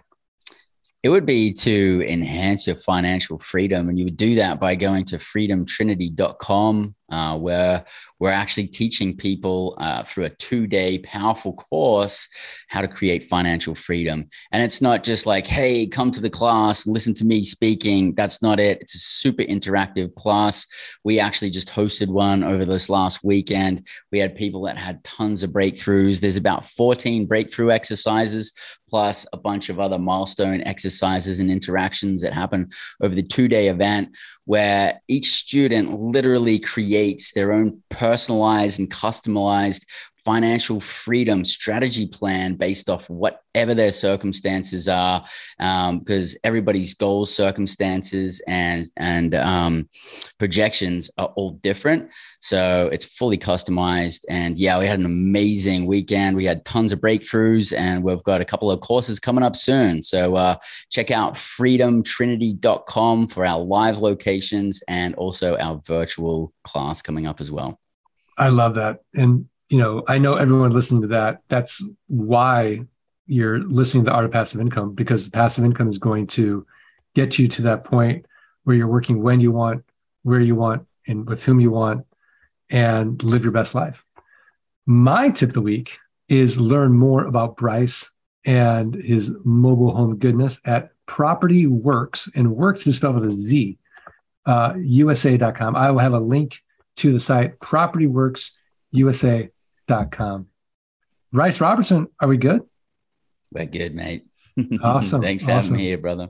It 1.03 1.11
would 1.11 1.27
be 1.27 1.53
to 1.53 2.03
enhance 2.09 2.67
your 2.67 2.77
financial 2.77 3.39
freedom. 3.39 3.91
And 3.91 3.99
you 3.99 4.07
would 4.07 4.17
do 4.17 4.37
that 4.37 4.59
by 4.59 4.75
going 4.75 5.05
to 5.07 5.19
freedomtrinity.com 5.19 6.95
uh, 7.11 7.39
where 7.39 7.85
we're 8.19 8.31
actually 8.31 8.67
teaching 8.67 9.17
people 9.17 9.77
uh, 9.79 10.03
through 10.05 10.25
a 10.25 10.31
two 10.31 10.67
day 10.67 10.99
powerful 10.99 11.53
course 11.53 12.29
how 12.69 12.81
to 12.81 12.89
create 12.89 13.25
financial 13.25 13.75
freedom. 13.75 14.27
And 14.53 14.63
it's 14.63 14.81
not 14.81 15.05
just 15.05 15.27
like, 15.27 15.47
hey, 15.47 15.87
come 15.87 16.11
to 16.11 16.21
the 16.21 16.31
class 16.31 16.85
listen 16.87 17.15
to 17.15 17.25
me 17.25 17.45
speaking. 17.45 18.15
That's 18.15 18.41
not 18.41 18.61
it. 18.61 18.81
It's 18.81 18.95
a 18.95 18.99
super 18.99 19.43
interactive 19.43 20.15
class. 20.15 20.67
We 21.05 21.19
actually 21.19 21.51
just 21.51 21.69
hosted 21.69 22.09
one 22.09 22.45
over 22.45 22.65
this 22.65 22.89
last 22.89 23.23
weekend. 23.25 23.87
We 24.13 24.19
had 24.19 24.37
people 24.37 24.63
that 24.63 24.79
had 24.79 25.03
tons 25.05 25.43
of 25.43 25.51
breakthroughs. 25.51 26.21
There's 26.21 26.37
about 26.37 26.65
14 26.65 27.27
breakthrough 27.27 27.71
exercises, 27.71 28.53
plus 28.89 29.27
a 29.33 29.37
bunch 29.37 29.69
of 29.69 29.81
other 29.81 29.99
milestone 29.99 30.63
exercises 30.63 31.41
and 31.41 31.51
interactions 31.51 32.23
that 32.23 32.33
happen 32.33 32.71
over 33.03 33.15
the 33.15 33.23
two 33.23 33.49
day 33.49 33.69
event 33.69 34.17
where 34.45 35.01
each 35.09 35.33
student 35.33 35.91
literally 35.91 36.59
creates 36.59 36.95
their 37.35 37.53
own 37.53 37.83
personalized 37.91 38.79
and 38.79 38.91
customized 38.91 39.85
financial 40.25 40.81
freedom 40.81 41.45
strategy 41.45 42.07
plan 42.07 42.55
based 42.55 42.89
off 42.89 43.09
whatever 43.11 43.75
their 43.75 43.93
circumstances 43.93 44.89
are 44.89 45.25
um, 45.61 45.99
because 45.99 46.37
everybody's 46.45 46.95
goals 46.95 47.35
circumstances 47.35 48.41
and 48.47 48.87
and 48.97 49.35
um, 49.35 49.89
projections 50.39 51.11
are 51.19 51.33
all 51.37 51.53
different. 51.63 52.11
So 52.41 52.89
it's 52.93 53.05
fully 53.05 53.39
customized. 53.39 54.25
And 54.29 54.59
yeah 54.59 54.79
we 54.79 54.87
had 54.87 54.99
an 54.99 55.07
amazing 55.07 55.87
weekend. 55.87 56.37
We 56.37 56.45
had 56.45 56.65
tons 56.65 56.93
of 56.93 57.01
breakthroughs 57.01 57.77
and 57.77 58.03
we've 58.03 58.25
got 58.25 58.41
a 58.41 58.45
couple 58.45 58.71
of 58.71 58.81
courses 58.81 59.21
coming 59.21 59.45
up 59.45 59.57
soon. 59.57 60.03
So 60.03 60.37
uh, 60.37 60.57
check 60.91 61.11
out 61.11 61.35
freedomtrinity.com 61.35 63.29
for 63.29 63.45
our 63.45 63.61
live 63.61 63.99
locations 63.99 64.83
and 64.89 65.15
also 65.17 65.57
our 65.59 65.81
virtual 65.87 66.53
class 66.65 67.03
coming 67.03 67.27
up 67.27 67.41
as 67.41 67.53
well. 67.53 67.79
I 68.37 68.49
love 68.49 68.75
that. 68.75 69.01
And 69.15 69.49
you 69.69 69.79
know, 69.79 70.05
I 70.07 70.19
know 70.19 70.35
everyone 70.35 70.73
listening 70.73 71.03
to 71.03 71.09
that, 71.09 71.43
that's 71.49 71.85
why 72.07 72.85
you're 73.27 73.61
listening 73.61 74.05
to 74.05 74.11
the 74.11 74.15
art 74.15 74.25
of 74.25 74.31
passive 74.31 74.61
income 74.61 74.95
because 74.95 75.25
the 75.25 75.31
passive 75.31 75.65
income 75.65 75.89
is 75.89 75.99
going 75.99 76.27
to 76.27 76.67
get 77.15 77.39
you 77.39 77.49
to 77.49 77.63
that 77.63 77.85
point 77.85 78.27
where 78.65 78.77
you're 78.77 78.89
working 78.89 79.23
when 79.23 79.41
you 79.41 79.53
want, 79.53 79.85
where 80.23 80.41
you 80.41 80.55
want, 80.55 80.87
and 81.07 81.27
with 81.29 81.45
whom 81.45 81.61
you 81.61 81.71
want, 81.71 82.07
and 82.71 83.23
live 83.23 83.43
your 83.43 83.53
best 83.53 83.75
life. 83.75 84.05
My 84.87 85.31
tip 85.31 85.51
of 85.51 85.55
the 85.55 85.63
week 85.63 85.99
is 86.29 86.61
learn 86.61 86.93
more 86.93 87.25
about 87.25 87.57
Bryce 87.57 88.11
and 88.45 88.95
his 88.95 89.33
mobile 89.45 89.95
home 89.95 90.19
goodness 90.19 90.61
at 90.65 90.91
Property 91.07 91.67
Works, 91.67 92.31
and 92.35 92.55
Works 92.55 92.87
is 92.87 92.97
spelled 92.97 93.21
with 93.21 93.31
a 93.31 93.33
Z, 93.33 93.79
uh, 94.47 94.75
USA.com. 94.79 95.77
I 95.77 95.91
will 95.91 95.99
have 95.99 96.13
a 96.13 96.21
link 96.21 96.61
to 96.97 97.13
the 97.13 97.21
site, 97.21 97.59
PropertyWorkzUSA.com. 99.89 100.47
Bryce 101.33 101.61
Robertson, 101.61 102.07
are 102.21 102.29
we 102.29 102.37
good? 102.37 102.63
We're 103.53 103.67
good, 103.67 103.95
mate. 103.95 104.27
Awesome. 104.83 105.21
Thanks 105.23 105.43
for 105.43 105.51
awesome. 105.51 105.75
having 105.75 105.77
me 105.79 105.85
here, 105.85 105.99
brother. 105.99 106.29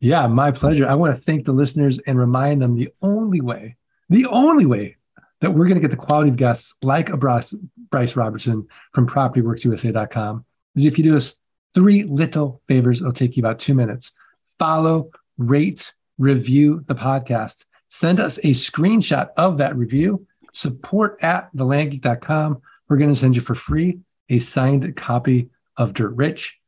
Yeah, 0.00 0.26
my 0.26 0.50
pleasure. 0.50 0.88
I 0.88 0.94
want 0.94 1.14
to 1.14 1.20
thank 1.20 1.46
the 1.46 1.52
listeners 1.52 1.98
and 1.98 2.18
remind 2.18 2.60
them 2.60 2.74
the 2.74 2.90
only 3.00 3.40
way, 3.40 3.76
the 4.10 4.26
only 4.26 4.66
way 4.66 4.96
that 5.40 5.50
we're 5.50 5.64
going 5.64 5.76
to 5.76 5.80
get 5.80 5.90
the 5.90 5.96
quality 5.96 6.30
of 6.30 6.36
guests 6.36 6.74
like 6.82 7.08
a 7.08 7.16
Bryce, 7.16 7.54
Bryce 7.90 8.14
Robertson 8.14 8.66
from 8.92 9.06
PropertyWorkzUSA.com 9.06 10.44
is 10.74 10.84
if 10.84 10.98
you 10.98 11.04
do 11.04 11.16
us 11.16 11.38
three 11.74 12.04
little 12.04 12.62
favors. 12.68 13.00
It'll 13.00 13.12
take 13.12 13.36
you 13.36 13.42
about 13.42 13.58
two 13.58 13.74
minutes. 13.74 14.12
Follow, 14.58 15.10
rate, 15.38 15.92
review 16.18 16.82
the 16.86 16.94
podcast. 16.94 17.66
Send 17.88 18.18
us 18.18 18.38
a 18.38 18.48
screenshot 18.48 19.28
of 19.36 19.58
that 19.58 19.76
review. 19.76 20.26
Support 20.52 21.22
at 21.22 21.54
thelandgeek.com. 21.54 22.62
We're 22.88 22.98
going 22.98 23.12
to 23.12 23.18
send 23.18 23.36
you 23.36 23.42
for 23.42 23.54
free 23.54 24.00
a 24.28 24.38
signed 24.38 24.96
copy 24.96 25.50
of 25.76 25.94
Dirt 25.94 26.14
Rich. 26.14 26.58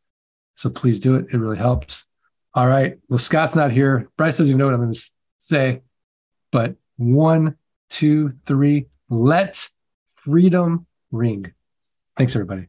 So 0.54 0.70
please 0.70 1.00
do 1.00 1.16
it. 1.16 1.26
It 1.32 1.38
really 1.38 1.58
helps. 1.58 2.04
All 2.54 2.66
right. 2.66 2.98
Well, 3.08 3.18
Scott's 3.18 3.54
not 3.54 3.70
here. 3.70 4.08
Bryce 4.16 4.38
doesn't 4.38 4.48
even 4.48 4.58
know 4.58 4.64
what 4.66 4.74
I'm 4.74 4.80
going 4.80 4.92
to 4.92 5.10
say. 5.38 5.82
But 6.50 6.74
one, 6.96 7.56
two, 7.90 8.34
three. 8.44 8.86
Let 9.08 9.68
freedom 10.16 10.86
ring. 11.10 11.52
Thanks, 12.16 12.34
everybody. 12.34 12.66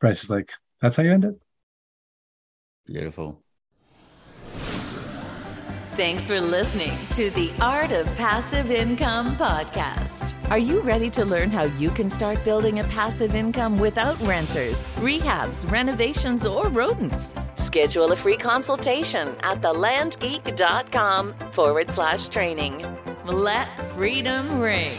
Bryce 0.00 0.22
is 0.22 0.30
like, 0.30 0.52
that's 0.80 0.96
how 0.96 1.02
you 1.02 1.12
end 1.12 1.24
it? 1.24 1.34
Beautiful. 2.86 3.42
Thanks 5.98 6.28
for 6.28 6.40
listening 6.40 6.96
to 7.10 7.28
the 7.30 7.50
Art 7.60 7.90
of 7.90 8.06
Passive 8.14 8.70
Income 8.70 9.36
podcast. 9.36 10.32
Are 10.48 10.56
you 10.56 10.78
ready 10.78 11.10
to 11.10 11.24
learn 11.24 11.50
how 11.50 11.64
you 11.64 11.90
can 11.90 12.08
start 12.08 12.44
building 12.44 12.78
a 12.78 12.84
passive 12.84 13.34
income 13.34 13.80
without 13.80 14.16
renters, 14.20 14.90
rehabs, 14.90 15.68
renovations, 15.68 16.46
or 16.46 16.68
rodents? 16.68 17.34
Schedule 17.56 18.12
a 18.12 18.16
free 18.16 18.36
consultation 18.36 19.30
at 19.42 19.60
thelandgeek.com 19.60 21.34
forward 21.50 21.90
slash 21.90 22.28
training. 22.28 22.86
Let 23.24 23.66
freedom 23.90 24.60
ring. 24.60 24.96